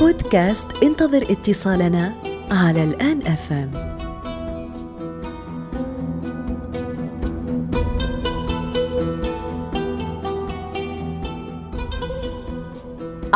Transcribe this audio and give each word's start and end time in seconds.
بودكاست 0.00 0.66
انتظر 0.82 1.22
اتصالنا 1.30 2.12
على 2.50 2.84
الآن 2.84 3.22
أفهم. 3.22 3.89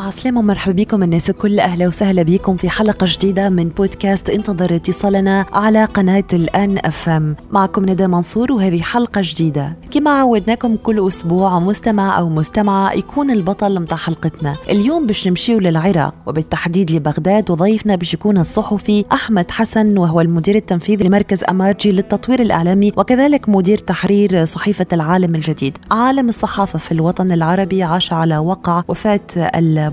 عسلامة 0.04 0.38
ومرحبا 0.38 0.72
بكم 0.72 1.02
الناس 1.02 1.30
الكل 1.30 1.60
أهلا 1.60 1.86
وسهلا 1.86 2.22
بكم 2.22 2.56
في 2.56 2.68
حلقة 2.70 3.06
جديدة 3.10 3.48
من 3.48 3.68
بودكاست 3.68 4.30
انتظر 4.30 4.74
اتصالنا 4.74 5.46
على 5.52 5.84
قناة 5.84 6.24
الآن 6.32 6.78
أف 6.84 7.08
أم 7.08 7.36
معكم 7.50 7.90
ندى 7.90 8.06
منصور 8.06 8.52
وهذه 8.52 8.80
حلقة 8.80 9.20
جديدة. 9.24 9.76
كما 9.90 10.10
عودناكم 10.10 10.76
كل 10.76 11.08
أسبوع 11.08 11.58
مستمع 11.58 12.18
أو 12.18 12.28
مستمعة 12.28 12.92
يكون 12.92 13.30
البطل 13.30 13.80
متاع 13.80 13.96
حلقتنا. 13.96 14.56
اليوم 14.70 15.06
باش 15.06 15.28
نمشيو 15.28 15.58
للعراق 15.58 16.14
وبالتحديد 16.26 16.90
لبغداد 16.90 17.50
وضيفنا 17.50 17.96
باش 17.96 18.14
يكون 18.14 18.38
الصحفي 18.38 19.04
أحمد 19.12 19.50
حسن 19.50 19.98
وهو 19.98 20.20
المدير 20.20 20.56
التنفيذي 20.56 21.04
لمركز 21.04 21.44
أمارجي 21.50 21.92
للتطوير 21.92 22.42
الإعلامي 22.42 22.92
وكذلك 22.96 23.48
مدير 23.48 23.78
تحرير 23.78 24.44
صحيفة 24.44 24.86
العالم 24.92 25.34
الجديد. 25.34 25.78
عالم 25.90 26.28
الصحافة 26.28 26.78
في 26.78 26.92
الوطن 26.92 27.32
العربي 27.32 27.82
عاش 27.82 28.12
على 28.12 28.38
وقع 28.38 28.82
وفاة 28.88 29.20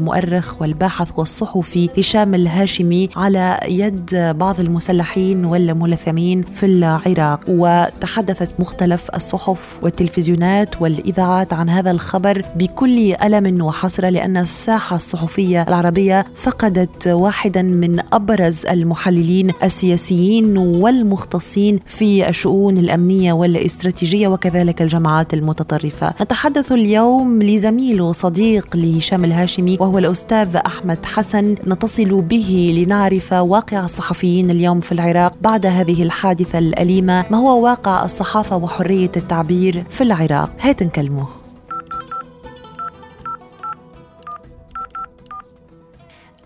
المؤرخ 0.02 0.62
والباحث 0.62 1.12
والصحفي 1.18 1.90
هشام 1.98 2.34
الهاشمي 2.36 3.10
على 3.16 3.60
يد 3.68 4.16
بعض 4.16 4.60
المسلحين 4.60 5.46
والملثمين 5.46 6.44
في 6.44 6.66
العراق 6.66 7.40
وتحدثت 7.48 8.60
مختلف 8.60 9.10
الصحف 9.16 9.80
والتلفزيونات 9.84 10.82
والإذاعات 10.82 11.54
عن 11.54 11.70
هذا 11.70 11.92
الخبر 11.92 12.46
بكل 12.56 13.14
ألم 13.14 13.62
وحسرة 13.62 14.10
لأن 14.10 14.38
الساحة 14.38 14.96
الصحفية 14.96 15.66
العربية 15.68 16.26
فقدت 16.36 17.08
واحدا 17.08 17.62
من 17.62 18.00
أبرز 18.14 18.66
المحللين 18.66 19.52
السياسيين 19.64 20.58
والمختصين 20.58 21.80
في 21.86 22.30
الشؤون 22.30 22.78
الأمنية 22.78 23.34
والاستراتيجية 23.34 24.28
وكذلك 24.28 24.82
الجماعات 24.82 25.34
المتطرفة. 25.34 26.14
نتحدث 26.22 26.72
اليوم 26.72 27.42
لزميل 27.44 28.02
وصديق 28.02 28.76
لهشام 28.76 29.26
الهاشمي 29.26 29.78
وهو 29.80 29.91
الأستاذ 29.98 30.56
أحمد 30.56 31.06
حسن 31.06 31.56
نتصل 31.68 32.22
به 32.22 32.74
لنعرف 32.78 33.34
واقع 33.34 33.86
الصحفيين 33.86 34.50
اليوم 34.50 34.80
في 34.80 34.92
العراق 34.92 35.34
بعد 35.42 35.66
هذه 35.66 36.04
الحادثة 36.04 36.60
الأليمة 36.60 37.26
ما 37.32 37.38
هو 37.38 37.64
واقع 37.64 38.06
الصحافة 38.06 38.56
وحرية 38.56 39.12
التعبير 39.18 39.84
في 39.90 40.02
العراق؟ 40.02 40.50
هات 40.60 40.84
نكلمه 40.84 41.28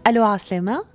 ألو 0.07 0.25
عسلامة؟ 0.25 0.85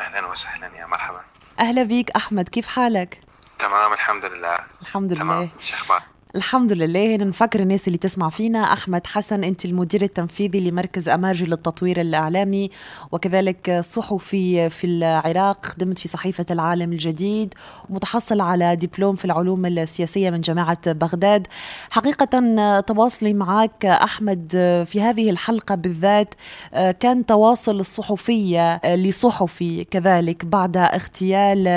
أهلا 0.00 0.30
وسهلا 0.30 0.66
يا 0.66 0.86
مرحبا. 0.86 1.20
أهلا 1.60 1.82
بيك 1.82 2.10
أحمد 2.10 2.48
كيف 2.48 2.66
حالك؟ 2.66 3.20
تمام 3.58 3.92
الحمد 3.92 4.24
لله. 4.24 4.56
الحمد 4.82 5.12
لله. 5.12 5.22
تمام 5.22 5.48
شو 5.60 5.74
أخبارك؟ 5.74 6.02
الحمد 6.36 6.72
لله. 6.72 7.16
نفكر 7.16 7.60
الناس 7.60 7.86
اللي 7.86 7.98
تسمع 7.98 8.28
فينا. 8.28 8.72
أحمد 8.72 9.06
حسن 9.06 9.44
أنت 9.44 9.64
المدير 9.64 10.02
التنفيذي 10.02 10.70
لمركز 10.70 11.08
أماجي 11.08 11.44
للتطوير 11.44 12.00
الإعلامي 12.00 12.70
وكذلك 13.12 13.80
صحفي 13.80 14.70
في 14.70 14.86
العراق 14.86 15.64
خدمت 15.64 15.98
في 15.98 16.08
صحيفة 16.08 16.46
العالم 16.50 16.92
الجديد 16.92 17.54
ومتحصل 17.90 18.40
على 18.40 18.76
دبلوم 18.76 19.16
في 19.16 19.24
العلوم 19.24 19.66
السياسية 19.66 20.30
من 20.30 20.40
جامعة 20.40 20.92
بغداد. 20.92 21.46
حقيقة 21.90 22.40
تواصلي 22.80 23.34
معك 23.34 23.84
أحمد 23.84 24.48
في 24.86 25.00
هذه 25.00 25.30
الحلقة 25.30 25.74
بالذات 25.74 26.34
كان 27.00 27.26
تواصل 27.26 27.80
الصحفية 27.80 28.80
لصحفي 28.94 29.84
كذلك 29.84 30.44
بعد 30.44 30.76
اغتيال 30.76 31.68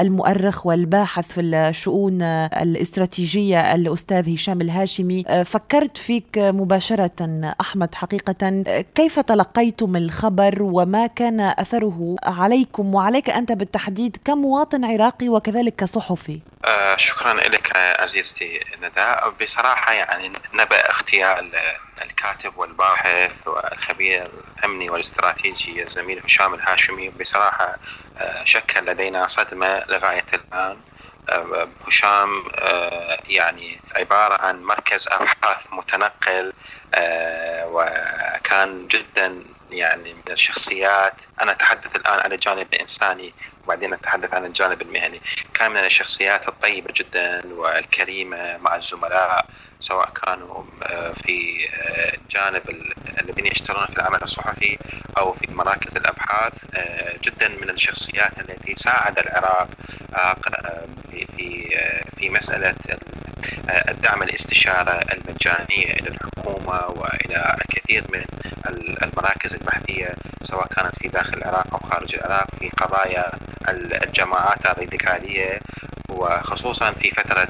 المؤرخ 0.00 0.66
والباحث 0.66 1.28
في 1.28 1.40
الشؤون 1.40 2.22
الاستراتيجية 2.22 3.74
الأستاذ 4.00 4.34
هشام 4.34 4.60
الهاشمي 4.60 5.24
أه، 5.28 5.42
فكرت 5.42 5.98
فيك 5.98 6.38
مباشرة 6.38 7.52
أحمد 7.60 7.94
حقيقة. 7.94 8.62
كيف 8.94 9.18
تلقيتم 9.18 9.96
الخبر 9.96 10.62
وما 10.62 11.06
كان 11.06 11.40
أثره 11.40 12.16
عليكم؟ 12.22 12.94
وعليك 12.94 13.30
أنت 13.30 13.52
بالتحديد 13.52 14.16
كمواطن 14.24 14.84
عراقي 14.84 15.28
وكذلك 15.28 15.76
كصحفي 15.76 16.40
آه 16.64 16.96
شكرا 16.96 17.34
لك 17.34 17.76
عزيزتي 17.76 18.60
ندى. 18.82 19.34
بصراحة 19.42 19.92
يعني 19.92 20.32
نبأ 20.54 20.90
اغتيال 20.90 21.50
الكاتب 22.02 22.52
والباحث 22.56 23.46
والخبير 23.46 24.30
الأمني 24.58 24.90
والاستراتيجي 24.90 25.82
الزميل 25.82 26.20
هشام 26.24 26.54
الهاشمي. 26.54 27.10
بصراحة 27.20 27.76
آه، 28.18 28.44
شكل 28.44 28.86
لدينا 28.86 29.26
صدمة 29.26 29.84
لغاية 29.88 30.24
الآن. 30.34 30.76
هشام 31.86 32.44
آه، 32.58 33.18
يعني 33.28 33.80
عبارة 33.96 34.42
عن 34.42 34.62
مركز 34.62 35.08
أبحاث 35.08 35.58
متنقل 35.72 36.52
آه، 36.94 37.66
وكان 37.66 38.88
جدا 38.88 39.44
يعني 39.70 40.14
من 40.14 40.22
الشخصيات. 40.32 41.14
أنا 41.40 41.52
أتحدث 41.52 41.96
الآن 41.96 42.20
عن 42.20 42.32
الجانب 42.32 42.66
الإنساني 42.72 43.32
وبعدين 43.64 43.94
نتحدث 43.94 44.34
عن 44.34 44.44
الجانب 44.44 44.82
المهني. 44.82 45.20
كان 45.54 45.70
من 45.70 45.84
الشخصيات 45.84 46.48
الطيبة 46.48 46.92
جدا 46.96 47.40
والكريمة 47.44 48.58
مع 48.58 48.76
الزملاء 48.76 49.46
سواء 49.80 50.10
كانوا 50.10 50.62
آه، 50.82 51.12
في 51.12 51.68
جانب 52.30 52.62
الذين 53.20 53.46
يشتغلون 53.46 53.86
في 53.86 53.96
العمل 53.96 54.22
الصحفي 54.22 54.78
أو 55.18 55.32
في 55.32 55.46
مراكز 55.54 55.96
الأبحاث 55.96 56.52
جدا 57.22 57.48
من 57.48 57.70
الشخصيات 57.70 58.38
التي 58.40 58.74
ساعد 58.74 59.18
العراق 59.18 59.68
في 61.36 61.68
في 62.16 62.28
مسألة 62.30 62.74
الدعم 63.88 64.22
الاستشارة 64.22 65.04
المجانية 65.12 65.92
إلى 65.92 66.08
الحكومة 66.08 66.86
وإلى 66.86 67.56
الكثير 67.60 68.04
من 68.12 68.24
المراكز 69.02 69.54
البحثية 69.54 70.14
سواء 70.42 70.66
كانت 70.66 70.98
في 70.98 71.08
داخل 71.08 71.38
العراق 71.38 71.74
أو 71.74 71.90
خارج 71.90 72.14
العراق 72.14 72.46
في 72.58 72.68
قضايا 72.68 73.32
الجماعات 73.68 74.66
الراديكالية 74.66 75.60
وخصوصا 76.10 76.92
في 76.92 77.10
فترة 77.10 77.48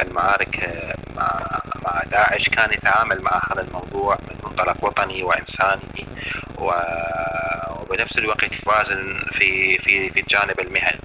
المعارك 0.00 0.70
مع 1.16 1.60
مع 1.84 2.02
داعش 2.10 2.48
كان 2.48 2.72
يتعامل 2.72 3.22
مع 3.22 3.42
هذا 3.52 3.62
الموضوع 3.62 4.18
من 4.28 4.36
منطلق 4.44 4.84
وطني 4.84 5.22
وإنساني 5.22 6.06
وبنفس 6.58 8.18
الوقت 8.18 8.66
يوازن 8.66 9.24
في 9.32 9.78
في 9.78 10.10
في 10.10 10.20
الجانب 10.20 10.60
المهني. 10.60 11.00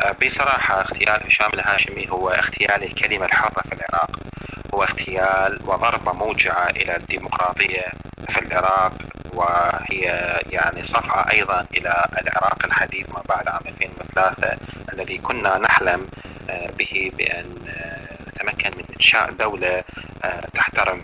آه، 0.00 0.14
بصراحة 0.24 0.80
اغتيال 0.80 1.26
هشام 1.26 1.50
الهاشمي 1.54 2.10
هو 2.10 2.28
اغتيال 2.28 2.84
الكلمة 2.84 3.26
الحرة 3.26 3.62
في 3.62 3.72
العراق. 3.74 4.10
هو 4.74 4.82
اغتيال 4.82 5.58
وضربة 5.64 6.12
موجعة 6.12 6.66
إلى 6.66 6.96
الديمقراطية 6.96 7.84
في 8.28 8.38
العراق 8.38 8.92
وهي 9.32 10.04
يعني 10.50 10.82
صفعة 10.82 11.30
أيضا 11.32 11.66
إلى 11.76 12.04
العراق 12.22 12.64
الحديث 12.64 13.10
ما 13.10 13.22
بعد 13.28 13.48
عام 13.48 13.60
2003 13.66 14.56
الذي 14.92 15.18
كنا 15.18 15.58
نحلم 15.58 16.00
آه، 16.00 16.27
به 16.78 17.10
بأن 17.18 17.56
آه، 17.68 18.08
نتمكن 18.28 18.70
من 18.78 18.84
إنشاء 18.96 19.30
دولة 19.30 19.84
تحترم 20.54 21.02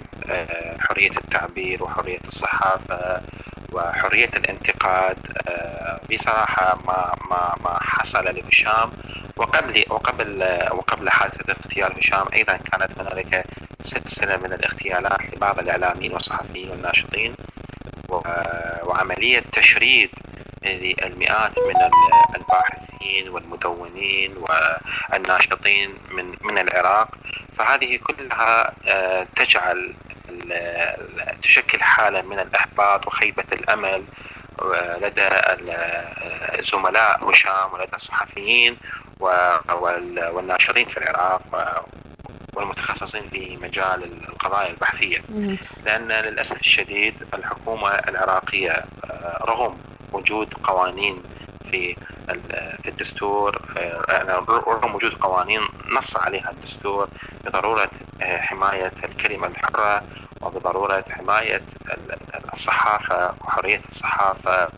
حرية 0.80 1.10
التعبير 1.10 1.84
وحرية 1.84 2.20
الصحافة 2.28 3.22
وحرية 3.72 4.30
الانتقاد 4.36 5.16
آه، 5.48 6.00
بصراحة 6.12 6.78
ما 6.86 7.14
ما 7.30 7.54
ما 7.64 7.78
حصل 7.82 8.24
لهشام. 8.24 8.92
وقبل 9.36 9.84
وقبل 9.90 10.58
وقبل 10.70 11.10
حادثة 11.10 11.52
اغتيال 11.52 11.98
هشام 11.98 12.26
أيضا 12.34 12.56
كانت 12.56 13.00
هنالك 13.00 13.44
سلسلة 13.80 14.36
من 14.36 14.52
الاغتيالات 14.52 15.34
لبعض 15.36 15.58
الإعلاميين 15.58 16.12
والصحفيين 16.12 16.70
والناشطين. 16.70 17.34
وعملية 18.82 19.42
تشريد 19.52 20.10
للمئات 20.62 21.58
من 21.58 21.76
الباحثين. 22.36 22.83
والمدونين 23.28 24.34
والناشطين 24.36 25.94
من 26.10 26.34
من 26.42 26.58
العراق. 26.58 27.08
فهذه 27.58 27.96
كلها 27.96 28.72
آه، 28.86 29.26
تجعل 29.36 29.94
تشكل 31.42 31.82
حالة 31.82 32.22
من 32.22 32.38
الإحباط 32.38 33.06
وخيبة 33.06 33.44
الأمل 33.52 34.04
لدى 35.02 35.28
الزملاء 36.58 37.30
هشام 37.30 37.72
ولدى 37.72 37.96
الصحفيين 37.96 38.76
والناشرين 40.32 40.84
في 40.88 40.96
العراق 40.96 41.42
والمتخصصين 42.54 43.28
في 43.28 43.56
مجال 43.56 44.04
القضايا 44.28 44.70
البحثية. 44.70 45.22
لأن 45.84 46.08
للأسف 46.12 46.60
الشديد 46.60 47.14
الحكومة 47.34 47.88
العراقية 47.90 48.84
رغم 49.42 49.78
وجود 50.12 50.54
قوانين 50.54 51.22
في 51.70 51.96
في 52.82 52.88
الدستور 52.88 53.62
رغم 54.48 54.94
وجود 54.94 55.14
قوانين 55.14 55.60
نص 55.90 56.16
عليها 56.16 56.50
الدستور 56.50 57.08
بضرورة 57.44 57.90
حماية 58.22 58.92
الكلمة 59.04 59.46
الحرة 59.46 60.02
وبضرورة 60.40 61.04
حماية 61.10 61.62
الصحافة 62.52 63.34
وحرية 63.40 63.80
الصحافة 63.88 64.68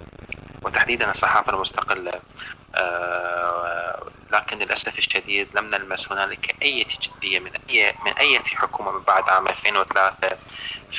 وتحديدا 0.62 1.10
الصحافة 1.10 1.52
المستقلة. 1.54 2.12
لكن 4.32 4.58
للأسف 4.58 4.98
الشديد 4.98 5.48
لم 5.54 5.64
نلمس 5.70 6.12
هنالك 6.12 6.54
أي 6.62 6.87
جديه 7.02 7.38
من 7.38 7.50
اي 7.70 7.94
من 8.04 8.12
أي 8.12 8.38
حكومة 8.38 8.90
من 8.93 9.00
بعد 9.00 9.28
عام 9.28 9.46
2003 9.48 10.28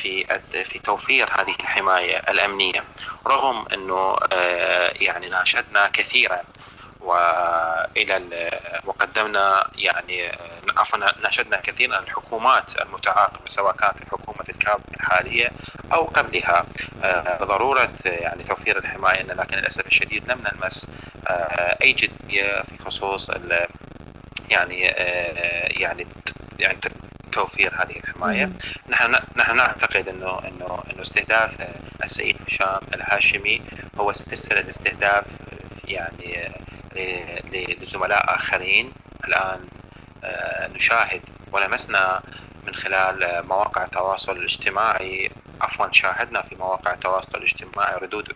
في 0.01 0.39
في 0.63 0.79
توفير 0.79 1.29
هذه 1.39 1.55
الحماية 1.59 2.17
الأمنية. 2.17 2.83
رغم 3.27 3.65
إنه 3.73 4.17
آه، 4.33 4.91
يعني 5.01 5.29
ناشدنا 5.29 5.89
كثيرا 5.93 6.41
والى 6.99 8.49
وقدمنا 8.85 9.67
يعني 9.75 10.29
آه، 10.29 10.35
عفوا 10.77 10.99
ناشدنا 11.21 11.57
كثيرا 11.57 11.99
الحكومات 11.99 12.81
المتعاقبه 12.81 13.47
سواء 13.47 13.75
كانت 13.75 14.01
الحكومة 14.01 14.45
الكابه 14.49 14.83
الحالية 14.93 15.51
أو 15.93 16.03
قبلها. 16.03 16.65
آه، 17.03 17.43
ضرورة 17.43 17.89
يعني 18.05 18.43
توفير 18.43 18.77
الحماية 18.77 19.21
لكن 19.23 19.57
للأسف 19.57 19.87
الشديد 19.87 20.31
لم 20.31 20.43
نلمس 20.51 20.89
أي 21.81 21.93
جدية 21.93 22.61
في 22.61 22.83
خصوص 22.85 23.31
يعني 24.49 24.81
يعني 25.69 26.07
يعني 26.59 26.87
توفير 27.31 27.73
هذه 27.73 27.97
الحماية. 27.97 28.49
نحن 28.89 29.15
نحن 29.35 29.55
نعتقد 29.55 30.07
إنه 30.07 30.39
إنه 30.39 30.83
إنه 30.91 31.01
استهداف 31.01 31.51
السيد 32.07 32.37
هشام 32.47 32.79
الهاشمي 32.93 33.61
هو 33.99 34.13
سلسلة 34.13 34.69
استهداف 34.69 35.25
يعني 35.87 36.49
لزملاء 37.81 38.35
آخرين. 38.35 38.93
الآن 39.27 39.67
آه، 40.23 40.67
نشاهد 40.67 41.21
ولمسنا 41.51 42.21
من 42.67 42.75
خلال 42.75 43.47
مواقع 43.47 43.83
التواصل 43.83 44.37
الاجتماعي 44.37 45.31
عفوا 45.61 45.87
شاهدنا 45.91 46.41
في 46.41 46.55
مواقع 46.55 46.93
التواصل 46.93 47.37
الاجتماعي 47.37 47.97
ردود 48.01 48.35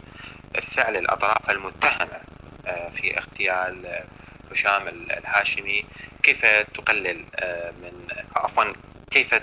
فعل 0.75 0.97
الأطراف 0.97 1.49
المتهمة 1.49 2.21
آه، 2.67 2.89
في 2.89 3.17
اغتيال 3.17 4.03
هشام 4.51 4.87
الهاشمي. 4.87 5.85
كيف 6.23 6.45
تقلل 6.45 7.25
آه، 7.35 7.71
من 7.71 8.07
عفوا 8.35 8.73
كيف 9.11 9.35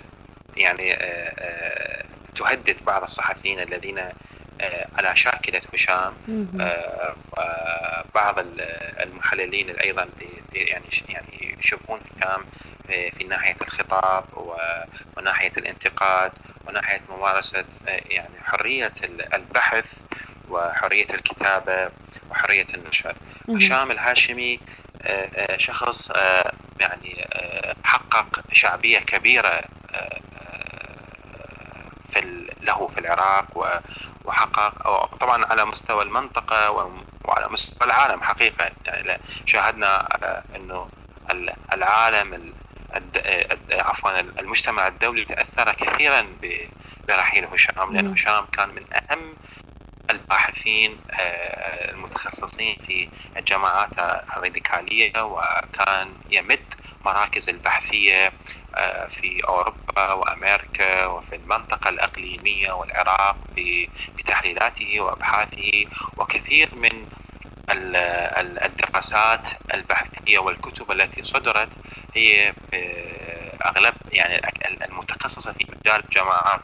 يعني 0.57 0.97
تهدد 2.39 2.77
بعض 2.87 3.03
الصحفيين 3.03 3.61
الذين 3.61 3.99
على 4.97 5.17
شاكلة 5.17 5.63
هشام 5.75 6.15
بعض 8.15 8.35
المحللين 9.03 9.71
أيضا 9.71 10.09
يعني 10.53 10.85
يعني 11.09 11.57
يشوفون 11.59 12.01
هشام 12.17 12.45
في 12.89 13.25
ناحية 13.25 13.57
الخطاب 13.63 14.25
وناحية 15.17 15.53
الانتقاد 15.57 16.33
وناحية 16.67 17.01
ممارسة 17.09 17.65
يعني 17.87 18.35
حرية 18.45 18.93
البحث 19.35 19.87
وحرية 20.49 21.07
الكتابة 21.15 21.91
وحرية 22.31 22.67
النشر. 22.75 23.15
هشام 23.49 23.91
الهاشمي 23.91 24.61
شخص 25.57 26.11
يعني 26.81 27.27
حقق 27.85 28.41
شعبية 28.53 28.99
كبيرة 28.99 29.65
في 32.13 32.47
له 32.61 32.89
في 32.89 33.01
العراق 33.01 33.47
وحقق 34.25 35.07
طبعا 35.21 35.45
على 35.45 35.65
مستوى 35.65 36.03
المنطقة 36.03 36.71
وعلى 37.25 37.49
مستوى 37.49 37.87
العالم 37.87 38.23
حقيقة. 38.23 38.71
يعني 38.87 39.21
شاهدنا 39.47 40.09
إنه 40.57 40.89
العالم 41.73 42.53
عفوا 43.71 44.21
المجتمع 44.21 44.87
الدولي 44.87 45.25
تأثر 45.25 45.73
كثيرا 45.73 46.27
برحيل 47.09 47.45
هشام 47.45 47.93
لأن 47.93 48.13
هشام 48.13 48.47
كان 48.47 48.69
من 48.69 48.83
أهم 48.93 49.35
الباحثين 50.11 50.97
آه، 51.11 51.91
المتخصصين 51.91 52.77
في 52.87 53.09
الجماعات 53.37 53.99
الراديكالية 53.99 55.23
وكان 55.25 56.09
يمد 56.31 56.75
مراكز 57.05 57.49
البحثية 57.49 58.33
آه، 58.75 59.07
في 59.07 59.45
أوروبا 59.49 60.13
وأمريكا 60.13 60.58
وفي 60.81 61.37
المنطقة 61.37 61.89
الإقليمية 61.89 62.73
والعراق 62.73 63.37
بتحليلاته 64.19 65.01
وأبحاثه 65.01 65.85
وكثير 66.17 66.69
من 66.75 67.07
الدراسات 68.65 69.49
البحثية 69.75 70.39
والكتب 70.39 70.93
التي 70.93 71.23
صدرت 71.23 71.69
هي 72.15 72.53
آه، 72.75 73.69
أغلب 73.69 73.95
يعني 74.13 74.41
المتخصصة 74.89 75.53
في 75.53 75.65
مجال 75.65 76.05
الجماعات 76.05 76.61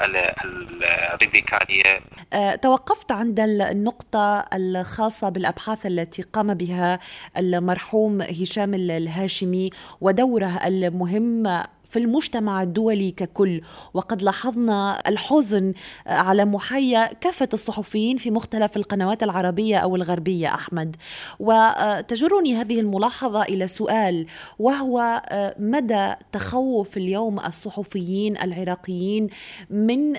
الراديكالية 0.00 2.00
أه، 2.32 2.54
توقفت 2.54 3.12
عند 3.12 3.40
النقطة 3.40 4.44
الخاصة 4.54 5.28
بالأبحاث 5.28 5.86
التي 5.86 6.22
قام 6.22 6.54
بها 6.54 7.00
المرحوم 7.36 8.22
هشام 8.22 8.74
الهاشمي 8.74 9.70
ودوره 10.00 10.66
المهم 10.66 11.64
في 11.94 12.00
المجتمع 12.00 12.62
الدولي 12.62 13.10
ككل. 13.10 13.60
وقد 13.94 14.22
لاحظنا 14.22 15.08
الحزن 15.08 15.72
على 16.06 16.44
محيا 16.44 17.12
كافة 17.12 17.48
الصحفيين 17.52 18.16
في 18.16 18.30
مختلف 18.30 18.76
القنوات 18.76 19.22
العربية 19.22 19.76
أو 19.76 19.96
الغربية 19.96 20.54
أحمد. 20.54 20.96
وتجرني 21.40 22.54
هذه 22.54 22.80
الملاحظة 22.80 23.42
إلى 23.42 23.68
سؤال 23.68 24.26
وهو 24.58 25.22
مدى 25.58 26.12
تخوف 26.32 26.96
اليوم 26.96 27.40
الصحفيين 27.40 28.36
العراقيين 28.36 29.28
من 29.70 30.12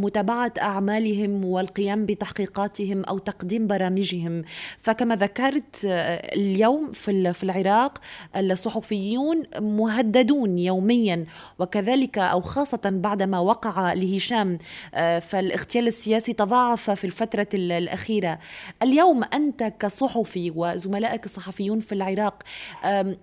متابعة 0.00 0.52
أعمالهم 0.62 1.44
والقيام 1.44 2.06
بتحقيقاتهم 2.06 3.04
أو 3.04 3.18
تقديم 3.18 3.66
برامجهم. 3.66 4.42
فكما 4.78 5.16
ذكرت 5.16 5.76
اليوم 5.84 6.92
في 6.92 7.42
العراق 7.42 7.98
الصحفيون 8.36 9.42
مهددون 9.60 10.58
يوم 10.58 10.75
يوميا 10.76 11.26
وكذلك 11.58 12.18
أو 12.18 12.40
خاصة 12.40 12.80
بعدما 12.84 13.38
وقع 13.38 13.92
لهشام 13.92 14.58
آه، 14.94 15.18
فالاغتيال 15.18 15.86
السياسي 15.86 16.32
تضاعف 16.32 16.90
في 16.90 17.04
الفترة 17.04 17.48
الأخيرة. 17.54 18.38
اليوم 18.82 19.24
أنت 19.24 19.62
كصحفي 19.62 20.52
وزملائك 20.56 21.24
الصحفيون 21.24 21.80
في 21.80 21.92
العراق 21.92 22.42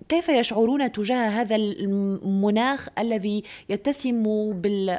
كيف 0.08 0.28
يشعرون 0.28 0.92
تجاه 0.92 1.28
هذا 1.28 1.56
المناخ 1.56 2.88
الذي 2.98 3.42
يتسم 3.68 4.22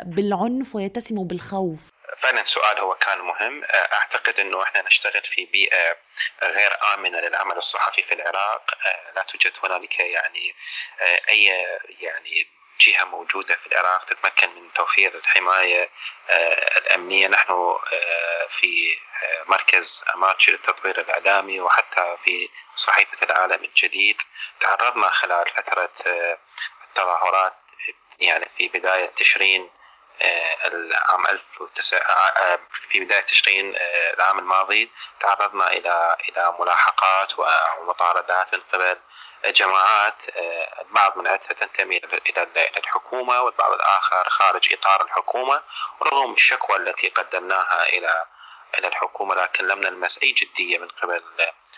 بالعنف 0.06 0.76
ويتسم 0.76 1.16
بالخوف؟ 1.24 1.92
فعلا 2.22 2.42
السؤال 2.42 2.80
هو 2.80 2.96
كان 2.96 3.18
مهم. 3.18 3.62
أعتقد 3.94 4.40
إنه 4.40 4.64
إحنا 4.64 4.82
نشتغل 4.88 5.22
في 5.24 5.48
بيئة 5.54 6.05
غير 6.44 6.94
آمنة 6.94 7.20
للعمل 7.20 7.58
الصحفي 7.58 8.02
في 8.02 8.14
العراق 8.14 8.78
لا 9.16 9.24
توجد 9.24 9.54
هنالك 9.64 10.00
يعني 10.00 10.56
أي 11.30 11.46
يعني 12.00 12.48
جهة 12.82 13.04
موجودة 13.04 13.56
في 13.56 13.68
العراق 13.68 14.06
تتمكن 14.06 14.50
من 14.50 14.74
توفير 14.74 15.16
الحماية 15.16 15.90
الأمنية. 16.78 17.28
نحن 17.28 17.78
في 18.50 18.98
مركز 19.46 20.04
اماتش 20.16 20.50
للتطوير 20.50 21.02
الإعلامي 21.02 21.60
وحتى 21.60 22.18
في 22.24 22.50
صحيفة 22.76 23.18
العالم 23.26 23.64
الجديد 23.64 24.22
تعرضنا 24.60 25.10
خلال 25.10 25.50
فترة 25.50 25.90
التظاهرات 26.84 27.54
يعني 28.20 28.46
في 28.58 28.68
بداية 28.68 29.06
تشرين 29.06 29.70
آه، 30.22 30.68
العام 30.68 31.28
1900 31.28 32.02
آه، 32.02 32.60
في 32.90 33.00
بداية 33.00 33.22
تشرين 33.22 33.76
آه، 33.76 34.14
العام 34.14 34.40
الماضي 34.40 34.92
تعرضنا 35.20 35.72
إلى 35.72 36.18
إلى 36.30 36.54
ملاحقات 36.60 37.34
ومطاردات 37.80 38.54
من 38.54 38.62
قبل 38.74 38.98
جماعات 39.46 40.26
البعض 40.82 41.18
منها 41.18 41.36
تنتمي 41.36 41.98
إلى 41.98 42.48
الحكومة 42.78 43.42
والبعض 43.42 43.72
الآخر 43.72 44.30
خارج 44.30 44.74
إطار 44.74 45.06
الحكومة 45.06 45.62
رغم 46.02 46.34
الشكوى 46.34 46.78
التي 46.78 47.10
قدمناها 47.10 47.84
إلى 47.84 48.26
إلى 48.80 48.88
الحكومة 48.88 49.36
لكن 49.36 49.68
لم 49.68 49.80
نلمس 49.80 50.24
أي 50.24 50.32
جدية 50.32 50.78
من 50.78 50.88
قبل 50.88 51.24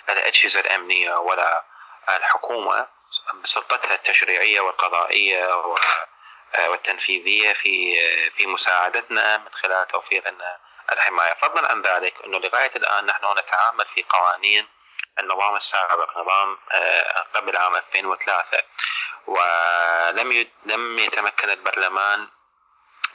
الأجهزة 0.09 0.59
الأمنية 0.59 1.15
ولا 1.15 1.63
الحكومة. 2.09 2.87
بسلطتها 3.43 3.95
التشريعية 3.95 4.61
والقضائية 4.61 5.55
والتنفيذية 6.67 7.53
في 7.53 8.01
آه، 8.01 8.29
في 8.29 8.47
مساعدتنا 8.47 9.37
من 9.37 9.49
خلال 9.53 9.87
توفير 9.87 10.29
لنا 10.29 10.57
الحماية، 10.91 11.33
فضلا 11.33 11.71
عن 11.71 11.81
ذلك 11.81 12.13
إنه 12.25 12.39
لغاية 12.39 12.71
الآن 12.75 13.05
نحن 13.05 13.37
نتعامل 13.39 13.85
في 13.85 14.03
قوانين 14.09 14.67
النظام 15.19 15.55
السابق 15.55 16.17
نظام 16.17 16.57
آه، 16.71 17.25
قبل 17.33 17.57
عام 17.57 17.75
2003 17.75 18.63
ولم 19.27 20.47
لم 20.65 20.99
يتمكن 20.99 21.49
البرلمان 21.49 22.27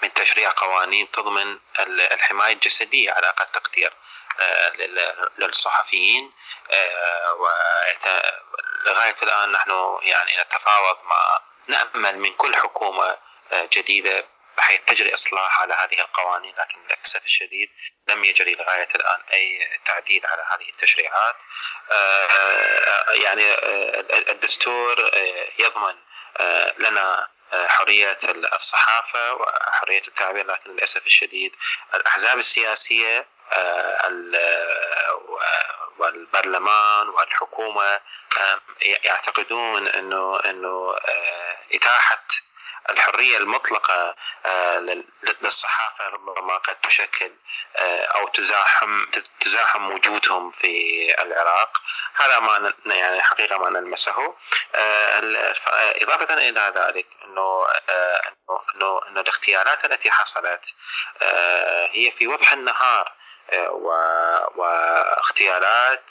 من 0.03 0.15
تشريع 0.15 0.51
قوانين 0.57 1.11
تضمن 1.11 1.59
الحماية 1.89 2.53
الجسدية 2.53 3.13
على 3.13 3.29
أقل 3.29 3.47
تقدير 3.47 3.93
للصحفيين. 5.39 6.33
لغاية 8.87 9.17
الآن 9.23 9.53
نحن 9.53 9.99
يعني 10.03 10.41
نتفاوض 10.41 10.97
مع 11.05 11.41
نأمل 11.67 12.19
من 12.19 12.33
كل 12.33 12.57
حكومة 12.57 13.17
جديدة 13.53 14.25
بحيث 14.57 14.81
تجري 14.87 15.15
إصلاح 15.15 15.61
على 15.61 15.75
هذه 15.75 16.01
القوانين 16.01 16.55
لكن 16.59 16.79
للأسف 16.85 17.25
الشديد 17.25 17.71
لم 18.09 18.25
يجري 18.25 18.55
لغاية 18.55 18.89
الآن 18.95 19.21
أي 19.33 19.69
تعديل 19.85 20.27
على 20.27 20.43
هذه 20.51 20.69
التشريعات. 20.69 21.37
يعني 23.25 23.55
الدستور 24.31 25.11
يضمن 25.59 25.95
لنا 26.79 27.29
حرية 27.53 28.19
الصحافة 28.55 29.35
وحرية 29.35 30.03
التعبير 30.09 30.47
لكن 30.47 30.71
للأسف 30.71 31.07
الشديد 31.07 31.53
الأحزاب 31.95 32.39
السياسية 32.39 33.27
والبرلمان 36.03 37.09
والحكومة 37.09 38.01
يعتقدون 39.05 39.89
أنه 39.89 40.41
أنه 40.41 40.97
إتاحة 41.75 42.23
الحرية 42.91 43.37
المطلقة 43.37 44.15
آه، 44.47 45.03
للصحافة 45.43 46.09
ربما 46.09 46.57
قد 46.57 46.75
تشكل 46.75 47.33
آه، 47.77 48.05
أو 48.05 48.29
تزاحم 48.29 49.07
تزاحم 49.41 49.91
وجودهم 49.91 50.51
في 50.51 51.15
العراق. 51.23 51.81
هذا 52.15 52.39
ما 52.39 52.75
يعني 52.87 53.23
حقيقة 53.23 53.59
ما 53.59 53.71
نلمسه. 53.71 54.35
آه، 54.75 55.55
إضافة 56.03 56.35
إلى 56.35 56.73
ذلك 56.77 57.07
إنه 57.25 57.67
إنه 58.75 59.01
إنه 59.09 59.21
الاغتيالات 59.21 59.85
التي 59.85 60.11
حصلت 60.11 60.75
هي 61.93 62.11
في 62.11 62.27
وضح 62.27 62.53
النهار 62.53 63.13
واغتيالات 64.55 66.05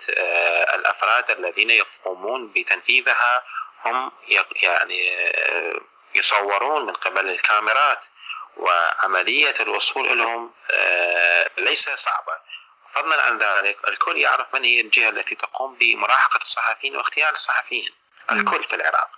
الأفراد 0.75 1.31
الذين 1.31 1.69
يقومون 1.69 2.51
بتنفيذها 2.55 3.43
هم 3.85 4.11
يعني 4.63 5.09
يصورون 6.15 6.85
من 6.85 6.93
قبل 6.93 7.29
الكاميرات. 7.29 8.05
وعملية 8.57 9.53
الوصول 9.59 10.17
لهم 10.17 10.51
آه، 10.71 11.49
ليس 11.57 11.89
صعبة. 11.89 12.33
فضلا 12.93 13.21
عن 13.21 13.37
ذلك 13.37 13.87
الكل 13.87 14.17
يعرف 14.17 14.55
من 14.55 14.63
هي 14.63 14.81
الجهة 14.81 15.09
التي 15.09 15.35
تقوم 15.35 15.77
بمراهقة 15.79 16.39
الصحفيين 16.41 16.95
واغتيال 16.95 17.31
الصحفيين. 17.31 17.91
الكل 18.31 18.63
في 18.63 18.75
العراق. 18.75 19.09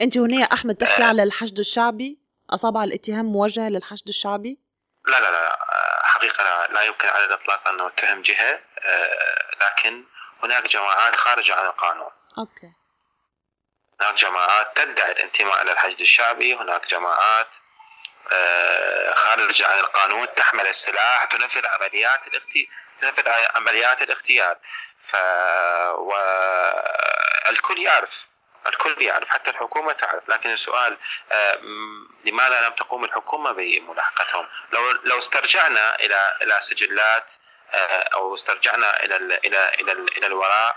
أنت 0.00 0.18
هنا 0.18 0.40
يا 0.40 0.44
أحمد 0.52 0.74
تحكي 0.74 1.02
آه. 1.02 1.06
على 1.06 1.22
الحشد 1.22 1.58
الشعبي؟ 1.58 2.18
أصابع 2.50 2.84
الاتهام 2.84 3.24
موجه 3.24 3.68
للحشد 3.68 4.08
الشعبي؟ 4.08 4.58
لا 5.06 5.20
لا 5.20 5.30
لا 5.30 5.52
آه، 5.52 6.02
حقيقة 6.04 6.44
لا, 6.44 6.66
لا 6.72 6.82
يمكن 6.82 7.08
على 7.08 7.24
الإطلاق 7.24 7.68
أن 7.68 7.86
نتهم 7.86 8.22
جهة 8.22 8.60
آه، 8.78 9.50
لكن 9.60 10.04
هناك 10.42 10.66
جماعات 10.66 11.16
خارجة 11.16 11.54
عن 11.54 11.66
القانون. 11.66 12.10
أوكي. 12.38 12.72
هناك 14.00 14.14
جماعات 14.14 14.76
تدعي 14.76 15.12
الانتماء 15.12 15.62
إلى 15.62 15.72
الحشد 15.72 16.00
الشعبي 16.00 16.54
هناك 16.54 16.86
جماعات 16.86 17.48
آه، 18.32 19.14
خارجة 19.14 19.66
عن 19.66 19.78
القانون 19.78 20.34
تحمل 20.34 20.66
السلاح 20.66 21.24
تنفذ 21.24 21.66
عمليات 21.66 22.26
الاغتيال 22.26 22.68
تنفذ 22.98 23.28
عمليات 23.56 24.02
الاغتيال 24.02 24.56
ف 25.02 25.16
والكل 27.48 27.78
يعرف 27.78 28.26
الكل 28.66 29.02
يعرف 29.02 29.28
حتى 29.28 29.50
الحكومة 29.50 29.92
تعرف 29.92 30.28
لكن 30.28 30.50
السؤال 30.50 30.96
آه، 31.32 31.58
لماذا 32.24 32.60
لم 32.60 32.72
تقوم 32.72 33.04
الحكومة 33.04 33.52
بملاحقتهم؟ 33.52 34.48
لو 34.72 34.90
لو 34.90 35.18
استرجعنا 35.18 35.94
إلى 35.94 36.38
إلى 36.42 36.60
سجلات 36.60 37.32
آه، 37.72 38.02
أو 38.02 38.34
استرجعنا 38.34 39.04
إلى 39.04 39.16
إلى 39.16 39.68
إلى 39.80 39.92
إلى 39.92 40.26
الوراء 40.26 40.76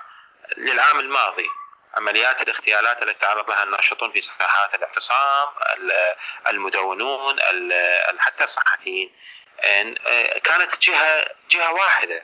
للعام 0.57 0.99
الماضي 0.99 1.49
عمليات 1.93 2.41
الاغتيالات 2.41 3.01
التي 3.01 3.19
تعرض 3.19 3.49
لها 3.49 3.63
الناشطون 3.63 4.11
في 4.11 4.21
ساحات 4.21 4.75
الاعتصام 4.75 5.47
المدونون 6.47 7.39
حتى 8.19 8.43
الصحفيين 8.43 9.11
كانت 10.43 10.79
جهة 10.81 11.27
جهة 11.49 11.73
واحدة 11.73 12.23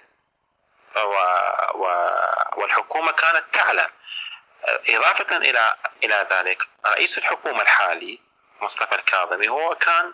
والحكومة 2.57 3.11
كانت 3.11 3.43
تعلم 3.53 3.89
إضافة 4.63 5.37
إلى 5.37 5.75
إلى 6.03 6.27
ذلك 6.31 6.67
رئيس 6.85 7.17
الحكومة 7.17 7.61
الحالي 7.61 8.19
مصطفى 8.61 8.95
الكاظمي 8.95 9.49
هو 9.49 9.75
كان 9.75 10.13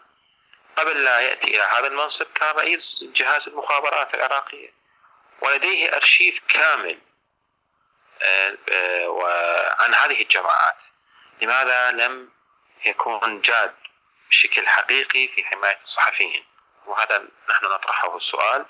قبل 0.78 1.04
لا 1.04 1.20
يأتي 1.20 1.48
إلى 1.48 1.64
هذا 1.64 1.88
المنصب 1.88 2.26
كان 2.36 2.56
رئيس 2.56 3.04
جهاز 3.04 3.48
المخابرات 3.48 4.14
العراقية. 4.14 4.70
ولديه 5.42 5.96
أرشيف 5.96 6.42
كامل 6.48 7.00
وعن 9.08 9.94
هذه 9.94 10.22
الجماعات. 10.22 10.84
لماذا 11.42 11.92
لم 11.92 12.30
يكون 12.86 13.42
جاد 13.42 13.76
بشكل 14.30 14.68
حقيقي 14.68 15.28
في 15.28 15.44
حماية 15.44 15.78
الصحفيين؟ 15.84 16.46
وهذا 16.86 17.28
نحن 17.50 17.66
نطرحه 17.66 18.16
السؤال. 18.16 18.66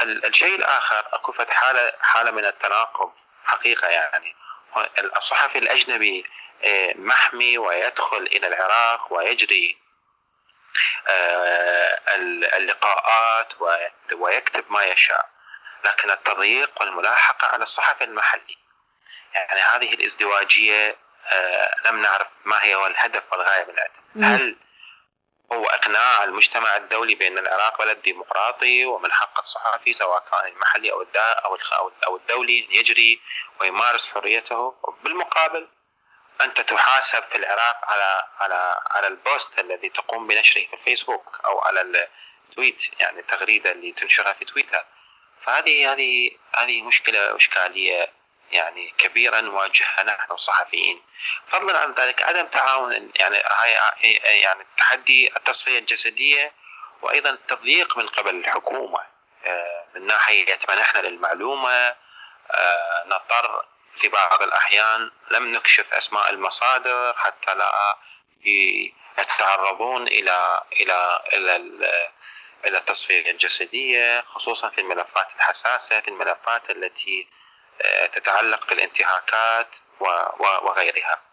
الشيء 0.00 0.54
الآخر 0.54 1.06
أكو 1.12 1.32
حالة 1.32 1.92
حالة 2.00 2.30
من 2.30 2.44
التناقض 2.44 3.12
حقيقة 3.44 3.88
يعني. 3.88 4.36
الصحفي 5.16 5.58
الأجنبي 5.58 6.24
آه، 6.64 6.94
محمي 6.96 7.58
ويدخل 7.58 8.22
إلى 8.22 8.46
العراق 8.46 9.12
ويجري 9.12 9.78
آه، 11.08 12.00
اللقاءات 12.56 13.52
ويكتب 14.12 14.64
ما 14.70 14.82
يشاء. 14.82 15.28
لكن 15.84 16.10
التضييق 16.10 16.70
والملاحقة 16.80 17.48
على 17.48 17.62
الصحفي 17.62 18.04
المحلي 18.04 18.56
يعني 19.34 19.60
هذه 19.60 19.94
الإزدواجية 19.94 20.96
آه، 21.26 21.74
لم 21.86 22.02
نعرف 22.02 22.28
ما 22.44 22.64
هي 22.64 22.86
الهدف 22.86 23.32
والغاية 23.32 23.64
من 23.64 24.24
هل 24.24 24.56
هو 25.52 25.64
اقناع 25.64 26.24
المجتمع 26.24 26.76
الدولي 26.76 27.14
بأن 27.14 27.38
العراق 27.38 27.78
بلد 27.82 28.02
ديمقراطي 28.02 28.84
ومن 28.84 29.12
حق 29.12 29.38
الصحفي 29.38 29.92
سواء 29.92 30.24
كان 30.30 30.52
المحلي 30.52 30.92
أو 30.92 31.06
أو 31.16 31.90
أو 32.06 32.16
الدولي 32.16 32.68
يجري 32.70 33.20
ويمارس 33.60 34.12
حريته. 34.12 34.74
بالمقابل 35.02 35.68
أنت 36.40 36.60
تحاسب 36.60 37.24
في 37.24 37.38
العراق 37.38 37.84
على 37.84 38.22
على 38.40 38.80
على 38.90 39.06
ال 39.06 39.16
post 39.16 39.58
الذي 39.58 39.88
تقوم 39.88 40.26
بنشره 40.26 40.66
في 40.66 40.74
الفيسبوك 40.74 41.40
أو 41.44 41.58
على 41.60 42.08
ال 42.48 42.57
tweet 42.57 43.00
يعني 43.00 43.20
التغريده 43.20 43.70
اللي 43.70 43.92
تنشرها 43.92 44.32
في 44.32 44.44
تويتر. 44.44 44.84
فهذه 45.42 45.92
هذه 45.92 46.30
هذه 46.54 46.82
مشكلة 46.82 47.32
واشكاليه 47.32 48.17
يعني 48.50 48.94
كبيرا 48.98 49.40
نواجهها 49.40 50.02
نحن 50.02 50.32
الصحفيين. 50.32 51.02
فضلا 51.46 51.78
عن 51.78 51.92
ذلك 51.92 52.22
عدم 52.22 52.46
تعاون 52.46 53.10
يعني 53.16 53.36
هاي 53.36 54.12
يعني 54.40 54.62
التحدي 54.62 55.36
التصفية 55.36 55.78
الجسدية 55.78 56.52
وأيضا 57.02 57.30
التضييق 57.30 57.98
من 57.98 58.06
قبل 58.06 58.34
الحكومة. 58.34 59.02
آه، 59.44 59.86
من 59.94 60.06
ناحية 60.06 60.58
منحنا 60.68 61.00
للمعلومة. 61.00 61.94
آه، 62.50 63.04
نضطر 63.06 63.64
في 63.96 64.08
بعض 64.08 64.42
الأحيان 64.42 65.10
لم 65.30 65.52
نكشف 65.52 65.92
أسماء 65.92 66.30
المصادر 66.30 67.14
حتى 67.16 67.54
لا 67.54 67.96
يتعرضون 69.18 70.08
إلى 70.08 70.62
إلى 70.72 71.22
إلى 71.32 71.56
إلى 72.64 72.78
التصفية 72.78 73.30
الجسدية 73.30 74.20
خصوصا 74.20 74.68
في 74.68 74.80
الملفات 74.80 75.26
الحساسة 75.36 76.00
في 76.00 76.08
الملفات 76.08 76.70
التي 76.70 77.26
تتعلق 78.14 78.68
بالانتهاكات 78.68 79.76
وغيرها. 80.64 81.28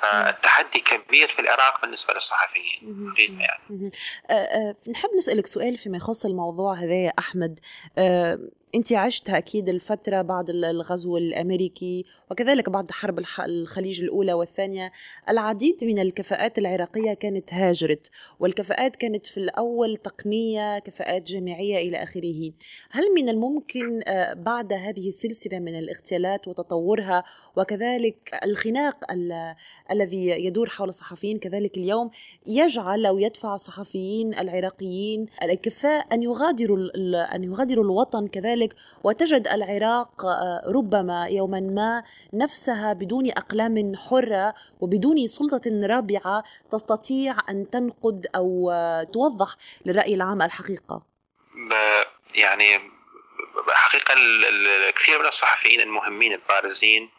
فالتحدي 0.00 0.80
كبير 0.80 1.28
في 1.28 1.38
العراق 1.38 1.80
بالنسبة 1.80 2.14
للصحفيين 2.14 3.10
حقيقه 3.12 3.40
يعني. 3.40 3.90
أه، 4.30 4.32
أه، 4.32 4.76
نحب 4.90 5.10
نسألك 5.16 5.46
سؤال 5.46 5.76
فيما 5.76 5.96
يخص 5.96 6.24
الموضوع 6.24 6.74
هذا 6.74 6.94
يا 6.94 7.12
أحمد. 7.18 7.60
أه، 7.98 8.38
انت 8.74 8.92
عشتها 8.92 9.38
أكيد 9.38 9.68
الفترة 9.68 10.22
بعد 10.22 10.50
الغزو 10.50 11.16
الأمريكي 11.16 12.04
وكذلك 12.30 12.70
بعد 12.70 12.90
حرب 12.90 13.18
الخليج 13.46 14.00
الأولى 14.00 14.32
والثانية. 14.32 14.92
العديد 15.28 15.84
من 15.84 15.98
الكفاءات 15.98 16.58
العراقية 16.58 17.14
كانت 17.14 17.54
هاجرت 17.54 18.10
والكفاءات 18.40 18.96
كانت 18.96 19.26
في 19.26 19.38
الأول 19.38 19.96
تقنية 19.96 20.78
كفاءات 20.78 21.22
جامعية 21.22 21.88
إلى 21.88 22.02
آخره. 22.02 22.52
هل 22.90 23.14
من 23.14 23.28
الممكن 23.28 24.00
آه، 24.08 24.34
بعد 24.34 24.72
هذه 24.72 25.08
السلسلة 25.08 25.58
من 25.58 25.78
الاغتيالات 25.78 26.48
وتطورها 26.48 27.24
وكذلك 27.56 28.30
الخناق 28.44 29.04
الذي 29.90 30.28
يدور 30.28 30.68
حول 30.68 30.88
الصحفيين 30.88 31.38
كذلك 31.38 31.76
اليوم 31.76 32.10
يجعل 32.46 33.06
أو 33.06 33.18
يدفع 33.18 33.54
الصحفيين 33.54 34.34
العراقيين 34.34 35.26
الكفاء 35.42 36.06
أن 36.12 36.22
يغادروا 36.22 36.78
أن 37.34 37.44
يغادروا 37.44 37.84
الوطن 37.84 38.26
كذلك 38.26 38.65
ذلك 38.66 38.76
وتجد 39.04 39.48
العراق 39.48 40.24
آه، 40.24 40.62
ربما 40.66 41.26
يوما 41.26 41.60
ما 41.60 42.02
نفسها 42.34 42.92
بدون 42.92 43.30
أقلام 43.30 43.92
حرة 43.96 44.54
وبدون 44.80 45.26
سلطة 45.26 45.86
رابعة 45.86 46.42
تستطيع 46.70 47.36
أن 47.48 47.70
تنقد 47.70 48.26
أو 48.36 48.70
آه، 48.70 49.02
توضح 49.02 49.56
للرأي 49.86 50.14
العام 50.14 50.42
الحقيقة. 50.42 51.02
يعني 52.34 52.78
حقيقة 53.72 54.14
كثير 54.96 55.18
من 55.20 55.26
الصحفيين 55.26 55.80
المهمين 55.80 56.32
البارزين 56.32 57.10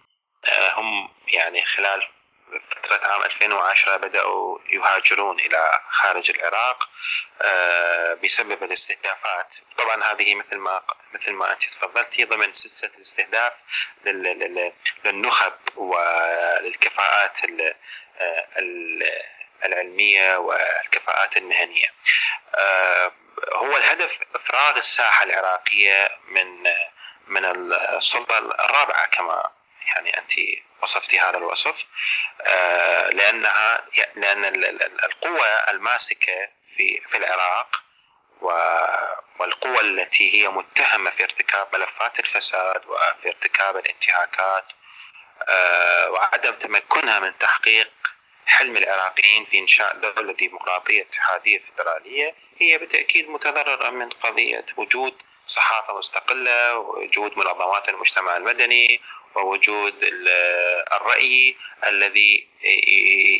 هم 0.77 1.09
يعني 1.33 1.65
خلال 1.65 2.01
فترة 2.69 3.07
عام 3.07 3.23
2010 3.23 3.97
بدأوا 3.97 4.59
يهاجرون 4.69 5.39
إلى 5.39 5.79
خارج 5.89 6.31
العراق 6.31 6.89
بسبب 8.23 8.63
الاستهدافات. 8.63 9.55
طبعا 9.77 10.03
هذه 10.03 10.35
مثل 10.35 10.55
ما 10.55 10.81
مثل 11.13 11.31
ما 11.31 11.51
أنت 11.51 11.63
تفضلتي 11.63 12.23
ضمن 12.23 12.53
سلسلة 12.53 12.91
الاستهداف 12.97 13.53
للنخب 15.05 15.53
وللكفاءات 15.75 17.37
العلمية 19.65 20.37
والكفاءات 20.37 21.37
المهنية. 21.37 21.93
هو 23.53 23.77
الهدف 23.77 24.19
إفراغ 24.35 24.77
الساحة 24.77 25.23
العراقية 25.23 26.09
من 26.27 26.63
من 27.27 27.45
السلطة 27.73 28.37
الرابعة 28.37 29.05
كما 29.05 29.49
يعني 29.87 30.17
أنت 30.17 30.31
وصفتي 30.83 31.19
هذا 31.19 31.37
الوصف 31.37 31.85
لأنها 33.11 33.83
لأن 34.15 34.45
القوة 35.03 35.47
الماسكة 35.47 36.49
في 36.77 37.01
في 37.09 37.17
العراق 37.17 37.81
والقوى 39.39 39.81
التي 39.81 40.33
هي 40.33 40.47
متهمة 40.47 41.09
في 41.09 41.23
ارتكاب 41.23 41.67
ملفات 41.73 42.19
الفساد 42.19 42.85
وفي 42.85 43.27
ارتكاب 43.27 43.77
الانتهاكات 43.77 44.65
وعدم 46.09 46.53
تمكنها 46.53 47.19
من 47.19 47.37
تحقيق 47.37 47.89
حلم 48.45 48.77
العراقيين 48.77 49.45
في 49.45 49.59
إنشاء 49.59 49.95
دولة 49.97 50.33
ديمقراطية 50.33 51.01
اتحادية 51.01 51.59
فدرالية 51.59 52.33
هي 52.59 52.77
بالتأكيد 52.77 53.29
متضررة 53.29 53.89
من 53.89 54.09
قضية 54.09 54.65
وجود 54.77 55.21
صحافة 55.47 55.97
مستقلة 55.97 56.77
ووجود 56.77 57.37
منظمات 57.37 57.89
المجتمع 57.89 58.37
المدني 58.37 59.01
ووجود 59.37 59.93
الرأي 60.93 61.55
الذي 61.87 62.47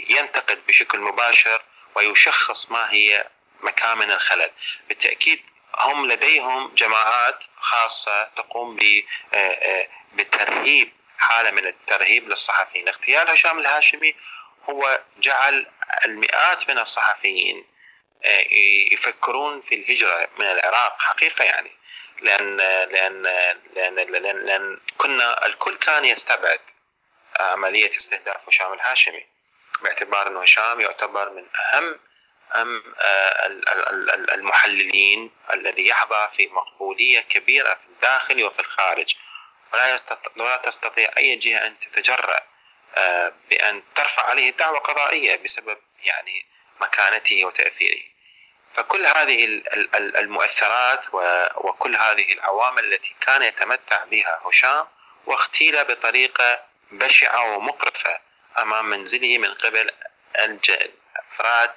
ينتقد 0.10 0.68
بشكل 0.68 1.00
مباشر 1.00 1.62
ويشخص 1.96 2.72
ما 2.72 2.94
هي 2.94 3.28
مكامن 3.62 4.12
الخلل. 4.12 4.52
بالتأكيد 4.88 5.42
هم 5.80 6.08
لديهم 6.08 6.76
جماعات 6.76 7.44
خاصة 7.60 8.24
تقوم 8.24 8.80
بترهيب 10.14 10.92
حالة 11.18 11.52
من 11.52 11.68
الترهيب 11.68 12.30
للصحفيين. 12.30 12.88
اغتيال 12.88 13.30
هشام 13.30 13.60
الهاشمي 13.60 14.16
هو 14.70 15.00
جعل 15.18 15.68
المئات 16.06 16.70
من 16.70 16.80
الصحفيين 16.80 17.66
يفكرون 18.92 19.62
في 19.62 19.76
الهجرة 19.76 20.28
من 20.38 20.46
العراق. 20.46 21.02
حقيقة 21.02 21.46
يعني 21.46 21.72
لأن 22.22 22.58
لأن 22.58 23.24
لأن, 23.76 23.96
لأن, 23.96 24.46
لأن 24.46 24.80
كنا 24.98 25.46
الكل 25.46 25.78
كان 25.78 26.06
يستبعد 26.06 26.60
عملية 27.40 27.90
استهداف 27.90 28.50
هشام 28.50 28.74
الهاشمي 28.74 29.26
باعتبار 29.82 30.28
أنه 30.28 30.42
هشام 30.42 30.82
يعتبر 30.82 31.30
من 31.30 31.46
أهم 31.74 32.00
أم 32.56 32.84
المحللين 34.34 35.32
الذي 35.54 35.88
يحظى 35.88 36.28
في 36.36 36.48
مقبولية 36.48 37.20
كبيرة 37.20 37.74
في 37.74 37.88
الداخل 37.88 38.44
وفي 38.44 38.60
الخارج. 38.60 39.16
ولا 40.38 40.58
تستطيع 40.58 41.10
أي 41.18 41.36
جهة 41.36 41.68
أن 41.68 41.80
تتجرأ 41.80 42.40
بأن 43.50 43.84
ترفع 43.96 44.24
عليه 44.24 44.52
دعوة 44.52 44.80
قضائية 44.80 45.36
بسبب 45.36 45.78
يعني 46.04 46.46
مكانته 46.80 47.46
وتأثيره. 47.46 48.04
فكل 48.78 49.06
هذه 49.06 49.62
المؤثرات 49.96 51.06
وكل 51.56 51.96
هذه 51.96 52.34
العوامل 52.34 52.94
التي 52.94 53.16
كان 53.22 53.44
يتمتع 53.44 54.04
بها 54.04 54.42
هشام 54.46 54.88
واغتيل 55.26 55.84
بطريقة 55.84 56.60
بشعة 56.92 57.58
ومقرفة 57.58 58.20
أمام 58.58 58.90
منزله 58.90 59.38
من 59.38 59.54
قبل 59.54 59.92
الأفراد 60.40 61.74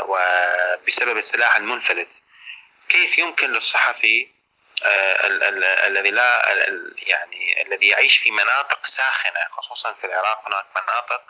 وبسبب 0.00 1.16
السلاح 1.18 1.56
المنفلت. 1.56 2.08
كيف 2.88 3.18
يمكن 3.18 3.52
للصحفي 3.52 4.28
الذي 5.86 6.10
لا 6.10 6.42
يعني 6.96 7.62
الذي 7.62 7.88
يعيش 7.88 8.18
في 8.18 8.30
مناطق 8.30 8.86
ساخنة 8.86 9.40
خصوصا 9.50 9.92
في 9.92 10.06
العراق 10.06 10.46
هناك 10.46 10.64
مناطق 10.76 11.22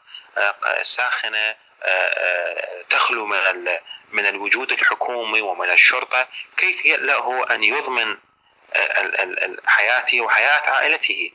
ساخنة 0.83 1.57
تخلو 2.91 3.27
من 3.27 3.79
من 4.13 4.27
الوجود 4.27 4.73
الحكومي 4.73 5.41
ومن 5.41 5.71
الشرطة 5.71 6.29
كيف 6.57 6.87
له 6.87 7.55
أن 7.55 7.65
يضمن 7.65 8.17
حياته 9.67 10.21
وحياة 10.21 10.71
عائلته؟ 10.71 11.33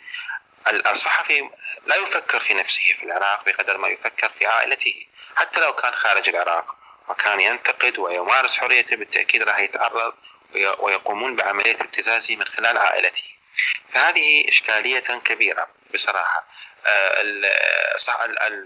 الصحفي 0.68 1.50
لا 1.86 1.96
يفكر 1.96 2.40
في 2.40 2.54
نفسه 2.54 2.94
في 3.00 3.04
العراق 3.04 3.46
بقدر 3.46 3.78
ما 3.78 3.88
يفكر 3.88 4.30
في 4.30 4.46
عائلته 4.46 5.06
حتى 5.36 5.60
لو 5.60 5.74
كان 5.74 5.94
خارج 5.94 6.30
العراق 6.30 6.76
وكان 7.08 7.40
ينتقد 7.40 8.00
ويمارس 8.00 8.60
حريته 8.60 8.96
بالتأكيد 8.96 9.44
راح 9.44 9.60
يتعرض 9.60 10.14
ويقومون 10.80 11.36
بعملية 11.36 11.82
ابتزازه 11.82 12.36
من 12.36 12.46
خلال 12.46 12.78
عائلته. 12.78 13.24
فهذه 13.94 14.50
إشكالية 14.50 15.00
كبيرة 15.00 15.68
بصراحة. 15.94 16.46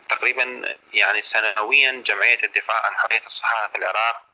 تقريبا 0.09 0.75
يعني 0.93 1.21
سنويا 1.21 1.91
جمعية 1.91 2.39
الدفاع 2.43 2.85
عن 2.85 2.95
حرية 2.95 3.25
الصحافه 3.25 3.67
في 3.67 3.77
العراق 3.77 4.25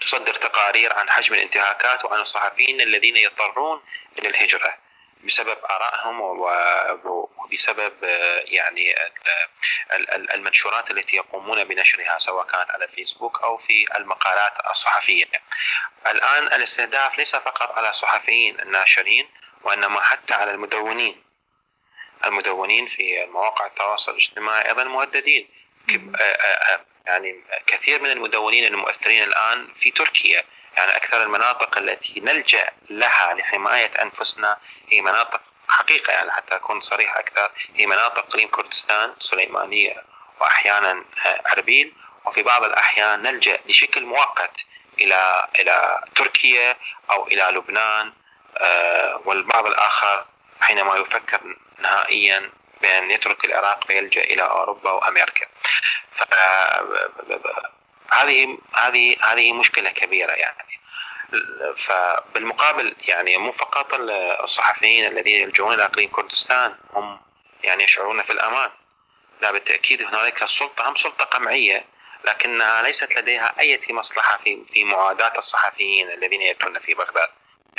تصدر 0.00 0.34
تقارير 0.34 0.92
عن 0.92 1.10
حجم 1.10 1.34
الانتهاكات 1.34 2.04
وعن 2.04 2.20
الصحفيين 2.20 2.80
الذين 2.80 3.16
يضطرون 3.16 3.82
إلى 4.18 4.28
الهجرة 4.28 4.74
بسبب 5.24 5.58
آرائهم 5.64 6.20
وبسبب 7.40 7.92
يعني 8.44 8.94
المنشورات 10.34 10.90
التي 10.90 11.16
يقومون 11.16 11.64
بنشرها 11.64 12.18
سواء 12.18 12.46
كانت 12.46 12.70
على 12.70 12.88
فيسبوك 12.88 13.42
أو 13.42 13.56
في 13.56 13.96
المقالات 13.96 14.52
الصحفية. 14.70 15.26
الآن 16.06 16.46
الاستهداف 16.46 17.18
ليس 17.18 17.36
فقط 17.36 17.78
على 17.78 17.88
الصحفيين 17.88 18.60
الناشرين 18.60 19.28
وإنما 19.62 20.00
حتى 20.00 20.34
على 20.34 20.50
المدونين. 20.50 21.24
المدونين 22.24 22.86
في 22.86 23.26
مواقع 23.26 23.66
التواصل 23.66 24.12
الاجتماعي 24.12 24.68
أيضا 24.68 24.84
مهددين. 24.84 25.48
يعني 27.06 27.44
كثير 27.66 28.02
من 28.02 28.10
المدونين 28.10 28.64
المؤثرين 28.64 29.22
الآن 29.22 29.68
في 29.80 29.90
تركيا. 29.90 30.44
يعني 30.76 30.96
أكثر 30.96 31.22
المناطق 31.22 31.78
التي 31.78 32.20
نلجأ 32.20 32.70
لها 32.90 33.34
لحماية 33.34 34.02
أنفسنا 34.02 34.58
هي 34.88 35.00
مناطق 35.00 35.40
حقيقة 35.68 36.12
يعني 36.12 36.32
حتى 36.32 36.56
أكون 36.56 36.80
صريح 36.80 37.16
أكثر 37.16 37.50
هي 37.74 37.86
مناطق 37.86 38.18
إقليم 38.18 38.48
كردستان 38.48 39.14
سليمانية 39.18 40.02
وأحيانا 40.40 41.04
أربيل. 41.52 41.92
وفي 42.24 42.42
بعض 42.42 42.64
الأحيان 42.64 43.22
نلجأ 43.22 43.58
بشكل 43.66 44.04
مؤقت 44.04 44.64
إلى 45.00 45.48
إلى 45.58 46.04
تركيا 46.16 46.76
أو 47.10 47.26
إلى 47.26 47.42
لبنان 47.42 48.12
والبعض 49.24 49.66
الآخر 49.66 50.24
حينما 50.60 50.96
يفكر 50.96 51.40
نهائيا 51.78 52.50
بأن 52.82 53.10
يترك 53.10 53.44
العراق 53.44 53.84
فيلجأ 53.86 54.22
إلى 54.22 54.42
أوروبا 54.42 54.90
وأمريكا. 54.90 55.46
هذه 58.10 58.58
هذه 58.74 59.16
هذه 59.22 59.52
مشكلة 59.52 59.90
كبيرة 59.90 60.32
يعني. 60.32 60.80
فبالمقابل 61.76 62.94
يعني 63.08 63.38
مو 63.38 63.52
فقط 63.52 63.94
الصحفيين 64.42 65.06
الذين 65.06 65.42
يلجؤون 65.42 65.74
إلى 65.74 65.84
أقليم 65.84 66.08
كردستان 66.08 66.74
هم 66.92 67.20
يعني 67.62 67.84
يشعرون 67.84 68.22
في 68.22 68.32
الأمان. 68.32 68.70
لا 69.40 69.52
بالتأكيد 69.52 70.02
هنالك 70.02 70.42
السلطه 70.42 70.88
هم 70.88 70.96
سلطة 70.96 71.24
قمعية 71.24 71.84
لكنها 72.24 72.82
ليست 72.82 73.16
لديها 73.16 73.54
أي 73.58 73.80
مصلحة 73.90 74.38
في 74.38 74.64
في 74.72 74.84
معاداة 74.84 75.32
الصحفيين 75.38 76.10
الذين 76.10 76.42
ياتون 76.42 76.78
في 76.78 76.94
بغداد. 76.94 77.28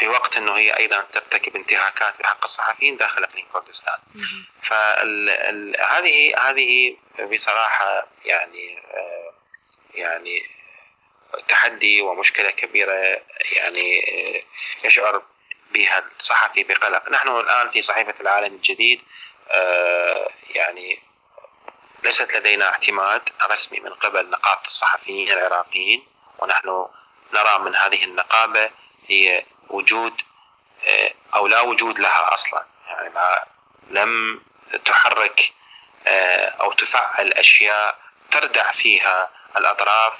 في 0.02 0.08
وقت 0.08 0.38
إنه 0.38 0.58
هي 0.58 0.78
أيضا 0.78 1.02
ترتكب 1.14 1.56
انتهاكات 1.56 2.20
بحق 2.20 2.44
الصحفيين 2.44 2.98
داخل 2.98 3.24
أقليم 3.24 3.46
كردستان. 3.54 3.98
فهذه 4.64 6.38
هذه 6.50 6.98
بصراحة 7.34 8.08
يعني 8.26 8.80
يعني 9.94 10.44
تحدي 11.48 12.02
ومشكلة 12.02 12.52
كبيرة 12.52 13.22
يعني 13.56 14.04
يشعر 14.84 15.24
بها 15.72 16.04
الصحفي 16.20 16.64
بقلق 16.64 17.10
نحن 17.10 17.28
الآن 17.28 17.70
في 17.70 17.82
صحيفة 17.82 18.14
العالم 18.22 18.56
الجديد 18.56 19.02
يعني 20.50 21.00
ليست 22.04 22.36
لدينا 22.36 22.66
اعتماد 22.66 23.30
رسمي 23.52 23.80
من 23.80 23.94
قبل 23.94 24.30
نقابة 24.30 24.66
الصحفيين 24.66 25.32
العراقيين 25.32 26.04
ونحن 26.40 26.88
نرى 27.34 27.60
من 27.60 27.76
هذه 27.76 28.04
النقابة 28.04 28.70
هي 29.08 29.44
وجود 29.76 30.22
أو 31.36 31.48
لا 31.48 31.62
وجود 31.62 32.00
لها 32.00 32.34
أصلا. 32.34 32.66
يعني 32.88 33.10
ما 33.10 33.44
لم 33.90 34.42
تحرك 34.86 35.52
أو 36.62 36.72
تفعل 36.72 37.34
أشياء 37.34 37.96
تردع 38.32 38.72
فيها 38.72 39.30
الأطراف 39.58 40.14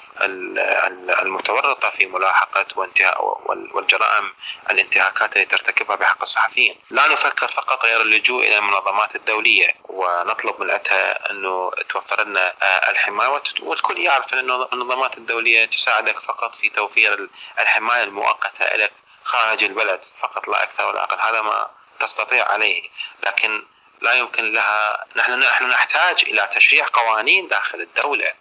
المتورطة 1.22 1.90
في 1.90 2.06
ملاحقة 2.06 2.66
وانتهاء 2.76 3.24
والجرائم 3.46 4.32
الانتهاكات 4.70 5.36
التي 5.36 5.44
ترتكبها 5.44 5.96
بحق 5.96 6.20
الصحفيين. 6.22 6.76
لا 6.90 7.08
نفكر 7.08 7.48
فقط 7.48 7.84
غير 7.84 8.02
اللجوء 8.02 8.46
إلى 8.48 8.58
المنظمات 8.58 9.16
الدولية 9.16 9.74
ونطلب 9.84 10.60
من 10.60 10.70
أنها 10.70 11.30
أنه 11.30 11.70
توفر 11.88 12.24
لنا 12.24 12.54
الحماية 12.90 13.42
والكل 13.60 13.98
يعرف 13.98 14.34
أن 14.34 14.38
المنظمات 14.38 15.18
الدولية 15.18 15.64
تساعدك 15.64 16.18
فقط 16.18 16.54
في 16.54 16.70
توفير 16.70 17.28
الحماية 17.60 18.02
المؤقتة 18.02 18.76
لك 18.76 18.92
خارج 19.24 19.64
البلد 19.64 20.00
فقط 20.20 20.48
لا 20.48 20.62
أكثر 20.62 20.86
ولا 20.86 21.04
أقل. 21.04 21.20
هذا 21.20 21.42
ما 21.42 21.70
تستطيع 22.00 22.48
عليه. 22.48 22.90
لكن 23.22 23.62
لا 24.00 24.12
يمكن 24.12 24.52
لها 24.52 25.06
نحن 25.16 25.38
نحن 25.38 25.64
نحتاج 25.64 26.24
إلى 26.24 26.50
تشريع 26.54 26.86
قوانين 26.92 27.48
داخل 27.48 27.80
الدولة 27.80 28.34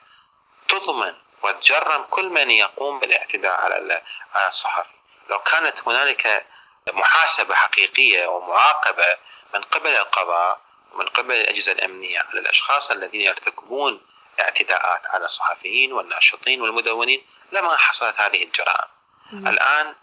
تضمن 0.67 1.15
وتجرم 1.43 2.03
كل 2.03 2.29
من 2.29 2.51
يقوم 2.51 2.99
بالاعتداء 2.99 3.53
على 3.53 4.01
الصحفي 4.47 4.93
لو 5.29 5.39
كانت 5.39 5.87
هنالك 5.87 6.45
محاسبة 6.93 7.55
حقيقية 7.55 8.27
ومعاقبة 8.27 9.17
من 9.53 9.61
قبل 9.61 9.89
القضاء 9.95 10.59
ومن 10.93 11.05
قبل 11.05 11.31
الأجهزة 11.31 11.71
الأمنية 11.71 12.19
على 12.19 12.39
الأشخاص 12.39 12.91
الذين 12.91 13.21
يرتكبون 13.21 14.01
اعتداءات 14.39 15.05
على 15.05 15.25
الصحفيين 15.25 15.93
والناشطين 15.93 16.61
والمدونين 16.61 17.25
لما 17.51 17.77
حصلت 17.77 18.19
هذه 18.19 18.43
الجرائم. 18.43 18.87
الآن 19.33 19.95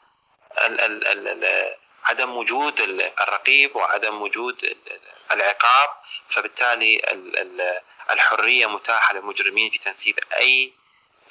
ال 0.59 0.81
ال 0.81 1.29
ال 1.29 1.75
عدم 2.05 2.37
وجود 2.37 2.81
الرقيب 3.21 3.77
وعدم 3.77 4.23
وجود 4.23 4.77
العقاب. 5.33 5.91
فبالتالي 6.31 7.03
الحرية 8.11 8.67
متاحة 8.67 9.15
للمجرمين 9.15 9.71
في 9.71 9.79
تنفيذ 9.79 10.15
أي 10.41 10.73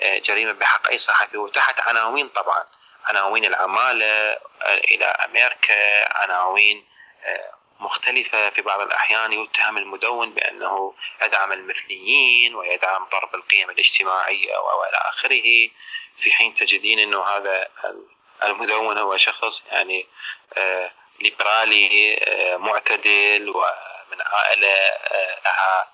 آه، 0.01 0.19
جريمة 0.19 0.51
بحق 0.51 0.89
أي 0.89 0.97
صحفي 0.97 1.38
وتحت 1.38 1.80
عناوين 1.80 2.27
طبعا. 2.27 2.65
عناوين 3.06 3.45
العمالة 3.45 4.06
آه، 4.06 4.39
إلى 4.62 5.06
أمريكا 5.06 6.13
عناوين 6.17 6.86
آه، 7.23 7.51
مختلفة 7.80 8.49
في 8.49 8.62
بعض 8.62 8.82
الأحيان. 8.82 9.34
يتهم 9.34 9.77
المدون 9.77 10.34
بأنه 10.34 10.93
يدعم 11.23 11.51
المثليين 11.51 12.56
ويدعم 12.56 13.03
ضرب 13.12 13.36
القيم 13.36 13.69
الاجتماعية 13.69 14.58
وإلى 14.58 14.97
آخره. 14.97 15.69
في 16.17 16.32
حين 16.32 16.56
تجدين 16.56 16.99
أنه 16.99 17.23
هذا 17.23 17.67
المدون 18.43 18.97
هو 18.97 19.17
شخص 19.17 19.63
يعني 19.71 20.08
ليبرالي 21.19 22.19
معتدل 22.60 23.50
ومن 23.50 24.21
عائلة 24.21 24.91
لها 25.45 25.89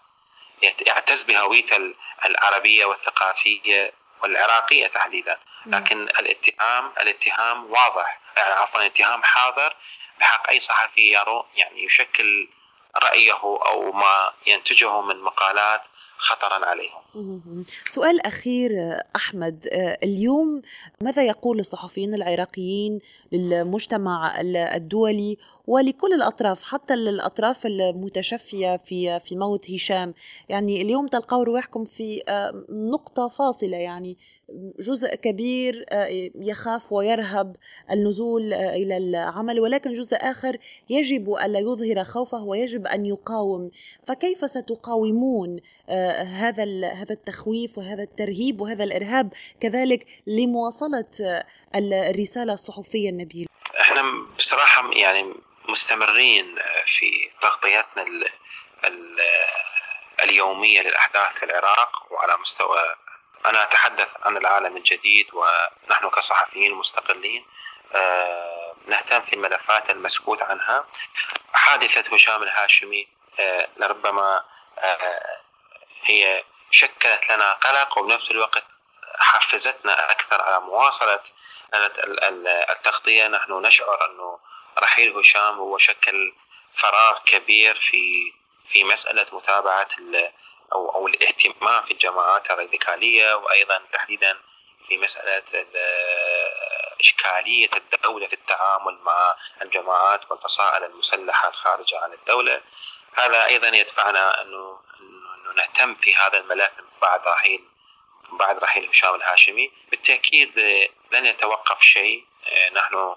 يعتز 0.64 1.24
بهويته 1.24 1.94
العربية 2.26 2.86
والثقافية 2.86 3.94
والعراقية 4.22 4.88
تحديدا. 4.88 5.40
لكن 5.66 6.02
الاتهام 6.02 6.94
الاتهام 7.02 7.72
واضح. 7.72 8.20
يعني 8.38 8.54
عفوا 8.54 8.82
الاتهام 8.82 9.24
حاضر 9.24 9.76
بحق 10.20 10.50
أي 10.50 10.60
صحفي 10.60 11.12
يرو 11.14 11.46
يعني 11.56 11.84
يشكل 11.84 12.48
رأيه 12.96 13.34
أو 13.42 13.92
ما 13.92 14.34
ينتجه 14.46 15.02
من 15.02 15.22
مقالات 15.22 15.82
خطرا 16.24 16.66
عليهم. 16.66 17.66
سؤال 17.88 18.26
أخير 18.26 18.72
أحمد 19.16 19.68
اليوم 20.04 20.62
ماذا 21.02 21.24
يقول 21.24 21.60
الصحفيين 21.60 22.14
العراقيين 22.14 23.00
للمجتمع 23.32 24.42
الدولي 24.76 25.38
ولكل 25.68 26.14
الأطراف 26.14 26.64
حتى 26.64 26.94
الأطراف 26.94 27.66
المتشفية 27.66 28.78
في 28.78 29.20
في 29.20 29.36
موت 29.36 29.72
هشام. 29.72 30.14
يعني 30.50 30.82
اليوم 30.82 31.08
تلقوا 31.08 31.44
رواحكم 31.44 31.86
في 31.86 32.24
آه، 32.28 32.66
نقطة 32.70 33.28
فاصلة 33.28 33.78
يعني 33.78 34.18
جزء 34.80 35.16
كبير 35.16 35.86
آه، 35.90 36.08
يخاف 36.36 36.94
ويرهب 36.94 37.56
النزول 37.92 38.54
آه، 38.54 38.76
إلى 38.76 38.98
العمل 38.98 39.60
ولكن 39.60 39.94
جزء 39.94 40.18
آخر 40.18 40.58
يجب 40.90 41.30
ألا 41.30 41.60
يظهر 41.60 42.04
خوفه 42.04 42.44
ويجب 42.44 42.88
أن 42.88 43.06
يقاوم. 43.06 43.70
فكيف 44.08 44.50
ستقاومون 44.50 45.60
هذا 46.20 46.64
هذا 46.88 47.14
التخويف 47.14 47.78
وهذا 47.78 48.04
الترهيب 48.04 48.62
وهذا 48.62 48.84
الإرهاب؟ 48.84 49.34
كذلك 49.60 50.06
لمواصلة 50.28 51.06
الرسالة 51.76 52.54
الصحفية 52.54 53.10
النبيلة. 53.10 53.48
إحنا 53.82 54.02
بصراحة 54.38 54.92
يعني 54.94 55.34
مستمرين 55.68 56.60
في 56.86 57.30
تغطيتنا 57.42 58.06
اليومية 60.24 60.82
للأحداث 60.82 61.34
في 61.34 61.46
العراق 61.46 62.08
وعلى 62.12 62.38
مستوى 62.38 62.96
أنا 63.46 63.64
أتحدث 63.64 64.18
عن 64.24 64.38
العالم 64.38 64.78
الجديد 64.78 65.28
ونحن 65.34 66.10
كصحفيين 66.10 66.74
مستقلين 66.74 67.46
آه، 67.96 68.76
نهتم 68.88 69.22
في 69.22 69.34
الملفات 69.34 69.90
المسكوت 69.90 70.42
عنها. 70.42 70.86
حادثة 71.54 72.16
هشام 72.16 72.44
الهاشمي 72.44 73.08
آه، 73.40 73.68
لربما 73.78 74.44
آه، 74.80 75.40
هي 76.04 76.44
شكلت 76.72 77.32
لنا 77.32 77.54
قلق 77.54 77.98
وبنفس 77.98 78.32
الوقت 78.32 78.64
حفزتنا 79.20 80.12
أكثر 80.12 80.42
على 80.42 80.60
مواصلة 80.60 81.20
التغطية. 82.70 83.28
نحن 83.28 83.52
نشعر 83.52 84.06
أنه 84.06 84.40
رحيل 84.78 85.18
هشام 85.18 85.56
هو 85.58 85.78
شكل 85.78 86.34
فراغ 86.76 87.20
كبير 87.26 87.76
في 87.76 88.34
في 88.68 88.84
مسألة 88.84 89.26
متابعة 89.32 89.88
أو 90.74 90.96
أو 90.96 91.08
الاهتمام 91.08 91.84
في 91.84 91.92
الجماعات 91.92 92.52
الراديكالية 92.52 93.34
وأيضا 93.34 93.82
تحديدا 93.94 94.38
في 94.88 94.98
مسألة 94.98 95.66
إشكالية 97.00 97.70
الدولة 97.74 98.28
في 98.28 98.34
التعامل 98.34 98.98
مع 99.04 99.36
الجماعات 99.62 100.32
والفصائل 100.32 100.84
المسلحة 100.84 101.50
الخارجة 101.50 102.00
عن 102.00 102.14
الدولة. 102.14 102.62
هذا 103.14 103.46
أيضا 103.46 103.68
يدفعنا 103.68 104.42
أنه 104.42 104.80
أنه 105.00 105.54
نهتم 105.56 105.96
في 105.96 106.16
هذا 106.16 106.38
الملف 106.38 106.72
بعد 107.02 107.28
رحيل 107.28 107.64
بعد 108.32 108.58
رحيل 108.58 108.90
هشام 108.90 109.16
الهاشمي. 109.16 109.72
بالتأكيد 109.92 110.60
لن 111.12 111.26
يتوقف 111.26 111.82
شيء. 111.82 112.26
نحن 112.74 113.16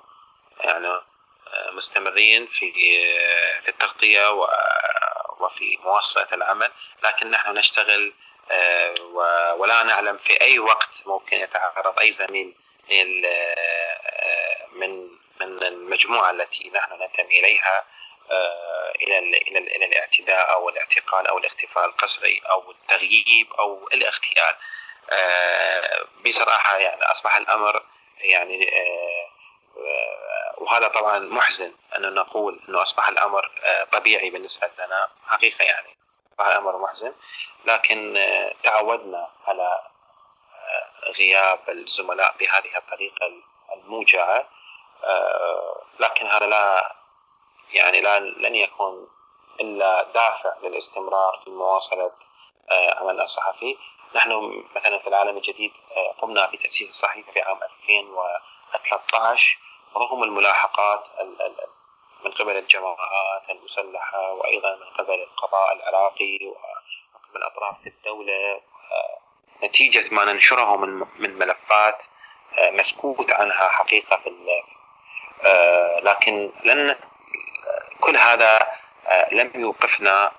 يعني 0.61 1.01
مستمرين 1.73 2.47
في 2.47 2.73
في 3.63 3.69
التغطية 3.69 4.31
وفي 5.41 5.79
مواصلة 5.85 6.27
العمل 6.33 6.71
لكن 7.03 7.31
نحن 7.31 7.55
نشتغل 7.55 8.13
ولا 9.57 9.83
نعلم 9.83 10.17
في 10.17 10.41
أي 10.41 10.59
وقت 10.59 10.91
ممكن 11.07 11.37
يتعرض 11.37 11.99
أي 11.99 12.13
زميل 12.13 12.55
من 14.73 15.09
من 15.41 15.63
المجموعة 15.63 16.31
التي 16.31 16.71
نحن 16.75 16.93
ننتمي 16.93 17.41
إليها 17.41 17.85
آه، 18.31 18.93
إلى 19.01 19.19
إلى 19.19 19.59
إلى 19.59 19.85
الاعتداء 19.85 20.53
أو 20.53 20.69
الاعتقال 20.69 21.27
أو 21.27 21.39
الاختفاء 21.39 21.85
القسري 21.85 22.43
أو 22.51 22.71
التغييب 22.71 23.53
أو 23.53 23.89
الاغتيال. 23.93 24.55
بصراحة 26.27 26.79
يعني 26.79 27.03
أصبح 27.03 27.37
الأمر 27.37 27.83
يعني 28.21 28.71
وهذا 30.57 30.89
طبعا 30.89 31.19
محزن 31.19 31.73
أن 31.97 32.15
نقول 32.15 32.61
أنه 32.69 32.83
أصبح 32.83 33.09
الأمر 33.09 33.51
آه، 33.65 33.85
طبيعي 33.85 34.31
بالنسبة 34.31 34.71
لنا 34.79 35.09
حقيقة 35.27 35.63
يعني 35.63 35.97
أصبح 36.33 36.47
الأمر 36.47 36.79
محزن. 36.79 37.15
لكن 37.65 38.17
آه، 38.17 38.53
تعودنا 38.63 39.29
على 39.47 39.81
آه، 40.55 41.11
غياب 41.11 41.59
الزملاء 41.69 42.37
بهذه 42.39 42.77
الطريقة 42.77 43.33
الموجعة 43.75 44.49
لكن 46.01 46.27
هذا 46.27 46.47
لا 46.47 46.97
يعني 47.71 48.01
لا 48.01 48.19
لن 48.19 48.55
يكون 48.55 49.09
إلا 49.61 50.03
دافع 50.03 50.55
للاستمرار 50.63 51.41
في 51.45 51.51
مواصلة 51.51 52.13
عملنا 52.71 53.25
الصحفي. 53.25 53.77
نحن 54.15 54.65
مثلا 54.77 54.99
في 54.99 55.07
العالم 55.07 55.37
الجديد 55.37 55.73
قمنا 56.19 56.47
في 56.47 56.57
تأسيس 56.57 56.89
الصحيفة 56.89 57.33
في 57.33 57.41
عام 57.41 57.59
2013 57.63 59.59
رغم 59.97 60.23
الملاحقات 60.23 61.05
من 62.25 62.31
قبل 62.31 62.57
الجماعات 62.57 63.51
المسلحة 63.51 64.33
وأيضا 64.33 64.77
من 64.77 64.91
قبل 64.99 65.15
القضاء 65.15 65.73
العراقي 65.73 66.39
ومن 66.47 67.29
قبل 67.31 67.43
أطراف 67.43 67.87
الدولة. 67.87 68.61
نتيجة 69.63 70.15
ما 70.15 70.25
ننشره 70.25 70.77
من 70.77 71.07
من 71.19 71.39
ملفات 71.39 72.03
آه، 72.59 72.71
مسكوت 72.71 73.33
عنها 73.33 73.69
حقيقة 73.69 74.17
في 74.17 74.63
آه، 75.45 76.01
لكن 76.01 76.51
لن 76.65 76.97
كل 78.01 78.17
هذا 78.17 78.59
آه، 79.07 79.35
لم 79.35 79.51
يوقفنا 79.55 80.33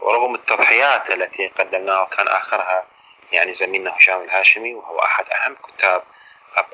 ورغم 0.00 0.34
التضحيات 0.34 1.10
التي 1.10 1.46
قدمناها 1.46 2.02
وكان 2.02 2.28
آخرها 2.28 2.86
يعني 3.32 3.54
زميلنا 3.54 3.96
هشام 3.96 4.22
الهاشمي 4.22 4.74
وهو 4.74 4.98
أحد 4.98 5.24
أهم 5.30 5.54
كتاب 5.54 6.02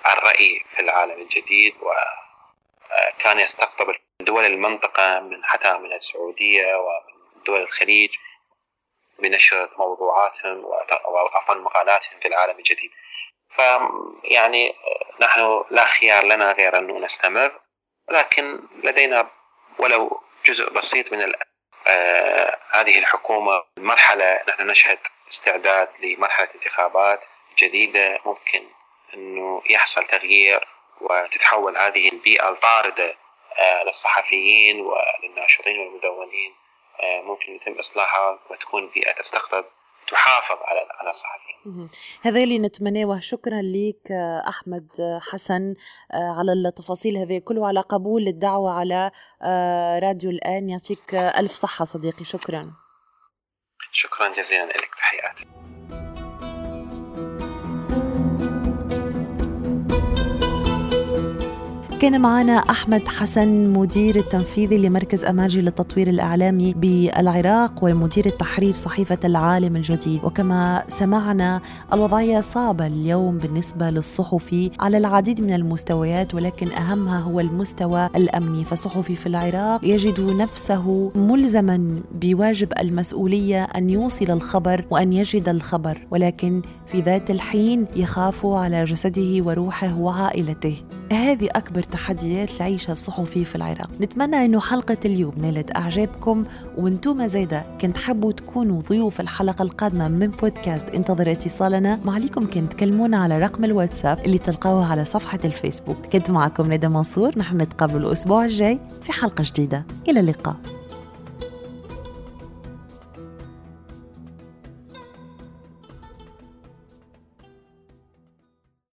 الرأي 0.06 0.64
في 0.74 0.80
العالم 0.80 1.20
الجديد 1.20 1.74
وكان 1.80 3.40
يستقطب 3.40 3.94
دول 4.20 4.44
المنطقة 4.44 5.20
من 5.20 5.44
حتى 5.44 5.72
من 5.78 5.92
السعودية 5.92 6.76
ومن 6.76 7.42
دول 7.46 7.60
الخليج 7.60 8.10
بنشر 9.18 9.70
موضوعاتهم 9.78 10.64
وعفوا 10.64 11.54
مقالاتهم 11.54 12.20
في 12.20 12.28
العالم 12.28 12.58
الجديد. 12.58 12.90
فيعني 13.50 14.74
نحن 15.20 15.64
لا 15.70 15.84
خيار 15.84 16.24
لنا 16.24 16.52
غير 16.52 16.78
أنه 16.78 16.98
نستمر 16.98 17.60
لكن 18.10 18.60
لدينا 18.84 19.28
ولو 19.78 20.20
جزء 20.46 20.70
بسيط 20.70 21.12
من 21.12 21.34
آه 21.86 22.58
هذه 22.70 22.98
الحكومة 22.98 23.64
مرحلة 23.78 24.40
نحن 24.48 24.66
نشهد 24.66 24.98
استعداد 25.30 25.88
لمرحلة 26.02 26.48
انتخابات 26.54 27.20
جديدة 27.58 28.20
ممكن 28.26 28.64
أنه 29.14 29.62
يحصل 29.70 30.06
تغيير 30.06 30.60
وتتحول 31.00 31.76
هذه 31.76 32.08
البيئة 32.12 32.48
الطاردة 32.48 33.14
آه 33.58 33.84
للصحفيين 33.84 34.80
وللناشطين 34.80 35.78
والمدونين 35.78 36.52
آه 37.02 37.22
ممكن 37.22 37.54
يتم 37.54 37.72
إصلاحها 37.72 38.38
وتكون 38.50 38.90
بيئة 38.94 39.12
تستقطب 39.12 39.64
تحافظ 40.10 40.62
على 40.62 40.88
على 41.00 41.10
الصحفيين. 41.10 41.90
هذا 42.22 42.40
اللي 42.40 42.58
نتمناه 42.58 43.20
شكرا 43.20 43.62
لك 43.62 44.12
أحمد 44.48 44.88
حسن 45.32 45.74
آه، 46.12 46.38
على 46.38 46.52
التفاصيل 46.52 47.16
هذه 47.16 47.38
كله 47.38 47.60
وعلى 47.60 47.80
قبول 47.80 48.28
الدعوة 48.28 48.72
على 48.80 49.10
آه، 49.42 49.98
راديو 49.98 50.30
الآن 50.30 50.70
يعطيك 50.70 51.14
ألف 51.14 51.52
صحة 51.52 51.84
صديقي 51.84 52.24
شكرا. 52.24 52.72
شكرا 53.92 54.28
جزيلا 54.28 54.64
لك 54.64 54.94
تحياتي. 54.98 55.21
كان 62.02 62.20
معنا 62.20 62.52
أحمد 62.52 63.08
حسن 63.08 63.72
مدير 63.72 64.16
التنفيذي 64.16 64.78
لمركز 64.78 65.24
أماجي 65.24 65.60
للتطوير 65.60 66.08
الإعلامي 66.08 66.74
بالعراق 66.74 67.84
ومدير 67.84 68.26
التحرير 68.26 68.72
صحيفة 68.72 69.18
العالم 69.24 69.76
الجديد. 69.76 70.24
وكما 70.24 70.84
سمعنا 70.88 71.60
الوضعية 71.92 72.40
صعبة 72.40 72.86
اليوم 72.86 73.38
بالنسبة 73.38 73.90
للصحفي 73.90 74.70
على 74.80 74.98
العديد 74.98 75.40
من 75.40 75.52
المستويات 75.52 76.34
ولكن 76.34 76.72
أهمها 76.72 77.20
هو 77.20 77.40
المستوى 77.40 78.08
الأمني. 78.16 78.64
فالصحفي 78.64 79.16
في 79.16 79.26
العراق 79.26 79.84
يجد 79.84 80.20
نفسه 80.20 81.12
ملزما 81.14 82.00
بواجب 82.14 82.72
المسؤولية 82.80 83.64
أن 83.64 83.90
يوصل 83.90 84.30
الخبر 84.30 84.84
وأن 84.90 85.12
يجد 85.12 85.48
الخبر 85.48 86.06
ولكن 86.10 86.62
في 86.92 87.00
ذات 87.00 87.30
الحين 87.30 87.86
يخاف 87.96 88.46
على 88.46 88.84
جسده 88.84 89.42
وروحه 89.44 89.98
وعائلته. 89.98 90.76
هذه 91.12 91.48
أكبر 91.52 91.82
تحديات 91.82 92.56
العيشة 92.56 92.92
الصحفي 92.92 93.44
في 93.44 93.54
العراق. 93.54 93.90
نتمنى 94.00 94.44
أنه 94.44 94.60
حلقة 94.60 94.96
اليوم 95.04 95.34
نالت 95.36 95.76
أعجابكم. 95.76 96.44
وأنتم 96.78 97.26
زايدة 97.26 97.64
كنت 97.80 97.96
حبوا 97.96 98.32
تكونوا 98.32 98.80
ضيوف 98.80 99.20
الحلقة 99.20 99.62
القادمة 99.62 100.08
من 100.08 100.26
بودكاست 100.26 100.88
انتظر 100.88 101.32
اتصالنا. 101.32 102.00
ما 102.04 102.14
عليكم 102.14 102.50
كنت 102.50 102.72
تكلمونا 102.72 103.16
على 103.16 103.38
رقم 103.38 103.64
الواتساب 103.64 104.18
اللي 104.24 104.38
تلقوه 104.38 104.90
على 104.90 105.04
صفحة 105.04 105.40
الفيسبوك. 105.44 106.06
كنت 106.12 106.30
معكم 106.30 106.72
ندى 106.72 106.88
منصور. 106.88 107.38
نحن 107.38 107.60
نتقابل 107.60 107.96
الأسبوع 107.96 108.44
الجاي 108.44 108.80
في 109.02 109.12
حلقة 109.12 109.44
جديدة. 109.46 109.86
إلى 110.08 110.20
اللقاء. 110.20 110.56